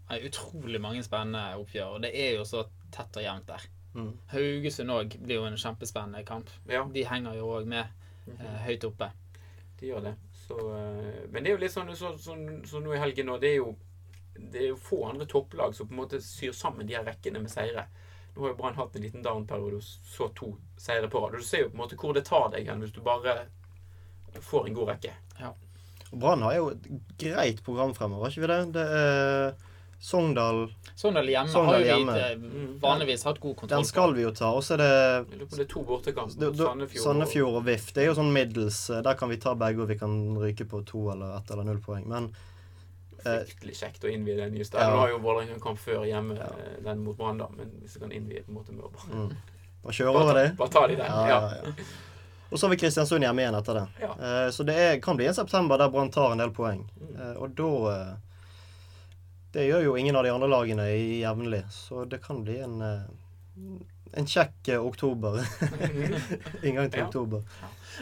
Er 0.09 0.25
utrolig 0.25 0.79
mange 0.81 1.03
spennende 1.05 1.59
oppgjør, 1.61 1.97
og 1.97 2.05
det 2.05 2.13
er 2.17 2.39
jo 2.39 2.45
så 2.47 2.63
tett 2.93 3.17
og 3.19 3.25
jevnt 3.25 3.49
der. 3.49 3.65
Mm. 3.95 4.11
Haugesund 4.31 4.93
òg 4.93 5.15
blir 5.23 5.39
jo 5.39 5.45
en 5.49 5.57
kjempespennende 5.57 6.23
kamp. 6.27 6.49
Ja, 6.69 6.83
De 6.85 7.03
henger 7.09 7.37
jo 7.39 7.49
òg 7.57 7.67
med 7.67 7.85
eh, 8.39 8.57
høyt 8.67 8.85
oppe. 8.85 9.11
de 9.79 9.87
gjør 9.87 10.03
det. 10.09 10.15
Så, 10.47 10.57
eh, 10.75 11.23
men 11.31 11.43
det 11.43 11.51
er 11.51 11.55
jo 11.55 11.61
litt 11.63 11.73
sånn 11.73 11.89
så, 11.95 12.13
sånn, 12.17 12.65
så 12.67 12.81
nå 12.83 12.93
i 12.93 12.99
helgen 13.01 13.25
nå, 13.31 13.37
det 13.41 13.53
er 13.53 13.61
jo 13.61 13.75
det 14.39 14.59
er 14.61 14.67
jo 14.69 14.75
få 14.79 15.01
andre 15.09 15.25
topplag 15.27 15.73
som 15.75 15.87
på 15.87 15.93
en 15.93 15.99
måte 15.99 16.21
syr 16.23 16.53
sammen 16.55 16.87
de 16.87 16.95
her 16.95 17.03
rekkene 17.03 17.41
med 17.43 17.51
seire. 17.51 17.87
Nå 18.35 18.45
har 18.45 18.53
jo 18.53 18.57
Brann 18.59 18.77
hatt 18.77 18.95
en 18.95 19.03
liten 19.03 19.23
down-periode 19.25 19.81
og 19.81 19.83
så 19.83 20.29
to 20.37 20.53
seire 20.79 21.09
på 21.11 21.19
rad. 21.19 21.35
Du 21.35 21.43
ser 21.43 21.65
jo 21.65 21.71
på 21.73 21.75
en 21.75 21.81
måte 21.81 21.97
hvor 21.99 22.13
det 22.15 22.23
tar 22.29 22.47
deg 22.53 22.69
hen 22.69 22.79
hvis 22.79 22.93
du 22.95 23.01
bare 23.03 23.33
får 24.39 24.69
en 24.69 24.77
god 24.77 24.93
rekke. 24.93 25.11
Ja. 25.41 25.51
Brann 26.11 26.45
har 26.45 26.55
jo 26.55 26.69
et 26.71 26.87
greit 27.19 27.59
program 27.65 27.91
fremover, 27.97 28.29
har 28.29 28.31
ikke 28.31 28.45
vi 28.45 28.51
det? 28.53 28.61
Det 28.77 28.85
er 29.01 29.51
Sogndal 29.99 30.73
Sogndal 30.95 31.27
hjemme 31.27 31.51
Sogndal 31.51 31.73
har 31.73 31.79
jo 31.79 31.85
vi 31.85 31.89
hjemme. 31.91 32.17
eh, 32.31 32.79
vanligvis 32.81 33.23
hatt 33.27 33.39
god 33.39 33.55
kontroll 33.55 33.69
på. 33.69 33.81
Den 33.81 33.85
skal 33.89 34.13
vi 34.15 34.21
jo 34.23 34.31
ta. 34.31 34.51
Og 34.55 34.63
så 34.63 34.73
er 34.73 34.77
det 34.77 35.49
det 35.51 35.59
er 35.59 35.65
to 35.73 35.83
bortekamper. 35.83 36.45
Mot 36.47 36.57
Sandefjord. 36.57 37.03
Sandefjord 37.03 37.55
og 37.59 37.65
VIF. 37.67 37.89
Det 37.93 38.03
er 38.03 38.07
jo 38.07 38.13
sånn 38.15 38.31
middels. 38.31 38.89
eh, 38.89 39.01
Der 39.01 39.13
kan 39.19 39.29
vi 39.29 39.37
ta 39.37 39.53
begge, 39.55 39.81
og 39.81 39.87
vi 39.91 39.97
kan 39.99 40.37
ryke 40.39 40.65
på 40.65 40.85
to 40.87 41.09
eller 41.11 41.37
ett 41.37 41.51
eller 41.51 41.63
null 41.67 41.81
poeng. 41.83 42.07
Men 42.07 42.29
eh, 43.25 43.43
Fryktelig 43.43 43.75
kjekt 43.75 44.03
å 44.07 44.11
innvie 44.13 44.37
den 44.37 44.53
nye 44.53 44.63
Ja. 44.71 44.89
Nå 44.89 44.97
har 45.03 45.09
jo 45.09 45.19
Vålerenga 45.19 45.53
en 45.53 45.59
kamp 45.59 45.79
før 45.79 46.05
hjemme, 46.07 46.37
Ja. 46.39 46.47
den 46.83 47.03
mot 47.03 47.17
Brann, 47.17 47.37
da. 47.37 47.47
Men 47.57 47.67
hvis 47.83 47.95
vi 47.95 47.99
kan 47.99 48.11
innvie 48.11 48.43
på 48.43 48.49
en 48.49 48.55
måte 48.55 48.71
med 48.71 48.85
å 48.85 48.91
bare, 48.91 49.11
mm, 49.27 49.35
bare 49.83 49.93
kjøre 49.93 50.15
over 50.15 50.33
det. 50.33 50.57
bare 50.57 50.69
ta 50.69 50.87
de 50.87 50.95
der. 50.95 51.05
Ja, 51.05 51.39
Ja. 51.65 51.73
Og 52.51 52.57
så 52.57 52.65
har 52.65 52.69
vi 52.75 52.77
Kristiansund 52.77 53.21
hjemme 53.21 53.41
igjen 53.43 53.53
etter 53.59 53.73
det. 53.73 53.87
Ja. 54.01 54.13
Eh, 54.15 54.49
Så 54.51 54.63
det 54.65 54.75
er, 54.75 54.99
kan 54.99 55.17
bli 55.17 55.27
en 55.27 55.33
september 55.35 55.77
der 55.77 55.89
Brann 55.89 56.09
tar 56.09 56.31
en 56.31 56.37
del 56.39 56.49
poeng. 56.51 56.89
Mm. 56.99 57.19
Eh, 57.19 57.35
Og 57.41 57.53
da 57.55 58.17
Det 59.53 59.65
gjør 59.65 59.83
jo 59.87 59.95
ingen 59.97 60.15
av 60.15 60.23
de 60.27 60.33
andre 60.33 60.49
lagene 60.51 60.85
i 60.93 61.21
jevnlig, 61.23 61.63
så 61.73 62.03
det 62.05 62.21
kan 62.21 62.43
bli 62.45 62.59
en 62.61 62.81
eh, 62.85 63.07
en 64.13 64.25
kjekk 64.25 64.67
eh, 64.73 64.81
oktober. 64.81 65.39
Inngang 66.65 66.89
til 66.89 66.99
Ja. 67.03 67.07
oktober. 67.07 67.43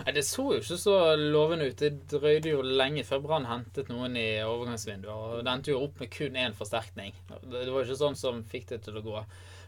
Nei, 0.06 0.12
Det 0.14 0.24
så 0.28 0.46
jo 0.54 0.60
ikke 0.62 0.78
så 0.80 0.96
lovende 1.18 1.68
ut. 1.68 1.80
Det 1.80 2.08
drøyde 2.12 2.52
jo 2.54 2.62
lenge 2.62 3.04
før 3.08 3.24
Brann 3.24 3.48
hentet 3.50 3.90
noen 3.92 4.16
i 4.20 4.28
overgangsvinduet. 4.46 5.12
Og 5.12 5.44
det 5.44 5.52
endte 5.52 5.74
jo 5.74 5.82
opp 5.84 6.00
med 6.00 6.12
kun 6.14 6.38
én 6.40 6.56
forsterkning. 6.56 7.16
Det 7.28 7.66
var 7.72 7.82
jo 7.82 7.88
ikke 7.88 8.00
sånn 8.00 8.16
som 8.20 8.44
fikk 8.48 8.70
det 8.70 8.82
til 8.86 9.00
å 9.00 9.04
gå. 9.04 9.24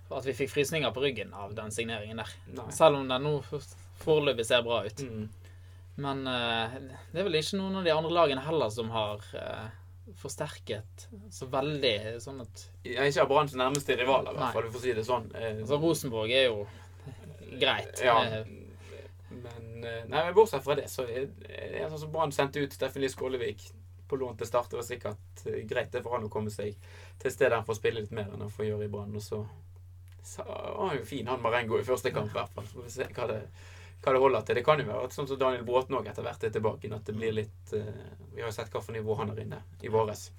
At 0.10 0.26
vi 0.26 0.34
fikk 0.34 0.54
frysninger 0.54 0.94
på 0.96 1.04
ryggen 1.04 1.34
av 1.34 1.52
den 1.58 1.72
signeringen 1.72 2.22
der. 2.22 2.32
Nei. 2.56 2.70
Selv 2.74 3.02
om 3.02 3.08
den 3.10 3.26
nå 3.28 3.36
foreløpig 4.04 4.46
ser 4.48 4.64
bra 4.66 4.84
ut. 4.88 5.04
Mm. 5.06 5.28
Men 6.00 6.24
uh, 6.28 6.78
det 7.12 7.20
er 7.20 7.28
vel 7.28 7.36
ikke 7.42 7.60
noen 7.60 7.82
av 7.82 7.84
de 7.90 7.92
andre 7.94 8.16
lagene 8.16 8.46
heller 8.46 8.72
som 8.72 8.90
har 8.94 9.26
eh, 9.36 9.66
forsterket 10.18 11.08
så 11.32 11.46
veldig 11.52 11.94
sånn 12.24 12.42
at 12.42 12.64
er 12.86 13.10
ikke 13.10 13.22
av 13.24 13.30
Branns 13.30 13.54
nærmeste 13.60 13.96
rivaler, 14.00 14.32
i 14.34 14.40
hvert 14.40 14.54
fall, 14.56 14.70
for 14.72 14.80
å 14.80 14.84
si 14.84 14.94
det 14.98 15.04
sånn. 15.08 15.28
Eh, 15.36 15.60
Altså 15.62 15.78
Rosenborg 15.82 16.32
er 16.34 16.46
jo 16.50 16.64
greit. 17.60 18.02
Ja. 18.04 18.18
Eh, 18.26 18.46
Men 19.30 19.84
eh, 19.86 20.06
nei, 20.10 20.24
men 20.26 20.34
bortsett 20.34 20.64
fra 20.66 20.76
det, 20.76 20.88
så 20.90 21.04
er 21.06 21.28
det 21.38 21.86
sånn 21.92 22.00
som 22.02 22.12
Brann 22.12 22.32
sendte 22.34 22.60
ut 22.64 22.74
Steffen 22.74 23.02
Lie 23.04 23.12
Skålevik 23.14 23.62
på 24.10 24.18
lån 24.18 24.38
til 24.40 24.48
Start. 24.50 24.72
Det 24.72 24.80
var 24.80 24.88
sikkert 24.88 25.44
greit 25.70 25.92
det 25.94 26.02
for 26.02 26.16
han 26.18 26.26
å 26.26 26.32
komme 26.34 26.50
seg 26.50 26.74
til 27.22 27.32
stedet 27.32 27.54
han 27.54 27.66
får 27.68 27.78
spille 27.78 28.02
litt 28.02 28.12
mer 28.16 28.32
enn 28.34 28.42
han 28.42 28.50
får 28.54 28.66
gjøre 28.72 28.88
i 28.88 28.92
Brann. 28.92 29.14
Og 29.16 29.22
så, 29.22 29.44
så 30.26 30.44
var 30.50 30.90
han 30.90 30.98
jo 30.98 31.06
fin, 31.06 31.28
han 31.30 31.42
Marengo, 31.46 31.78
i 31.78 31.86
første 31.88 32.12
kamp, 32.16 32.34
i 32.34 32.40
hvert 32.40 32.56
fall. 32.58 32.66
Så 32.72 32.80
får 32.80 32.88
vi 32.90 32.96
se 32.98 33.08
hva 33.14 33.28
det, 33.30 33.40
hva 34.04 34.16
det 34.16 34.22
holder 34.24 34.46
til. 34.48 34.60
Det 34.60 34.66
kan 34.66 34.82
jo 34.82 34.88
være 34.88 35.08
at 35.08 35.16
sånn 35.16 35.28
som 35.30 35.40
Daniel 35.40 35.66
Bråten 35.68 35.98
òg 36.00 36.08
etter 36.08 36.26
hvert 36.26 36.44
er 36.44 36.54
tilbake 36.56 36.92
at 36.96 37.08
det 37.08 37.16
blir 37.18 37.36
litt 37.36 37.74
eh, 37.76 38.04
Vi 38.34 38.42
har 38.42 38.52
jo 38.52 38.56
sett 38.56 38.72
for 38.72 38.96
nivå 38.96 39.18
han 39.20 39.34
er 39.34 39.42
inne 39.44 39.62
i 39.84 39.92
våres. 39.92 40.30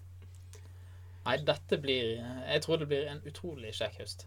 Nei, 1.26 1.36
dette 1.44 1.76
blir 1.78 2.16
Jeg 2.16 2.62
tror 2.64 2.80
det 2.80 2.88
blir 2.90 3.10
en 3.10 3.20
utrolig 3.28 3.74
kjekk 3.76 4.00
høst. 4.00 4.26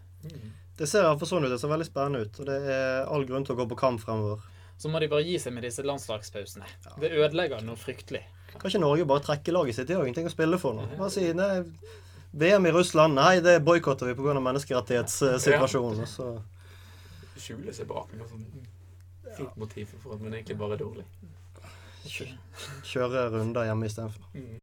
Det 0.78 0.86
ser 0.90 1.06
iallfall 1.06 1.30
sånn 1.30 1.46
ut. 1.46 1.52
Det 1.52 1.60
ser 1.62 1.72
veldig 1.72 1.86
spennende 1.88 2.24
ut. 2.24 2.38
Og 2.40 2.48
det 2.48 2.60
er 2.74 3.10
all 3.10 3.26
grunn 3.28 3.46
til 3.46 3.54
å 3.56 3.62
gå 3.62 3.66
på 3.72 3.78
kamp 3.78 4.02
fremover. 4.02 4.46
Så 4.78 4.90
må 4.90 4.98
de 5.02 5.10
bare 5.10 5.26
gi 5.26 5.36
seg 5.38 5.54
med 5.54 5.66
disse 5.66 5.84
landslagspausene. 5.86 6.66
Det 7.02 7.12
ødelegger 7.14 7.62
noe 7.66 7.78
fryktelig. 7.78 8.24
Kan 8.54 8.70
ikke 8.70 8.82
Norge 8.82 9.06
bare 9.10 9.22
trekke 9.22 9.54
laget 9.54 9.78
sitt? 9.78 9.88
De 9.90 9.98
har 9.98 10.06
ingenting 10.06 10.30
å 10.30 10.32
spille 10.32 10.58
for 10.62 10.76
nå. 10.78 10.86
Bare 10.98 11.10
si 11.14 11.28
nei, 11.34 11.62
VM 12.34 12.66
i 12.66 12.72
Russland, 12.74 13.14
nei, 13.18 13.38
det 13.42 13.60
boikotter 13.66 14.10
vi 14.10 14.16
pga. 14.18 14.34
menneskerettighetssituasjonen. 14.42 16.02
Ja. 16.02 16.10
Så 16.10 16.32
Skjule 17.38 17.74
seg 17.74 17.88
bak 17.90 18.12
noe 18.14 18.28
sånn 18.30 18.46
fint 19.36 19.56
motiv 19.60 19.86
for 20.02 20.14
at 20.14 20.20
man 20.20 20.34
egentlig 20.34 20.58
bare 20.58 20.76
er 20.76 20.82
dårlig. 20.82 21.04
kjøre 22.84 23.28
runder 23.32 23.64
hjemme 23.64 23.86
istedenfor. 23.88 24.28
Mm. 24.34 24.48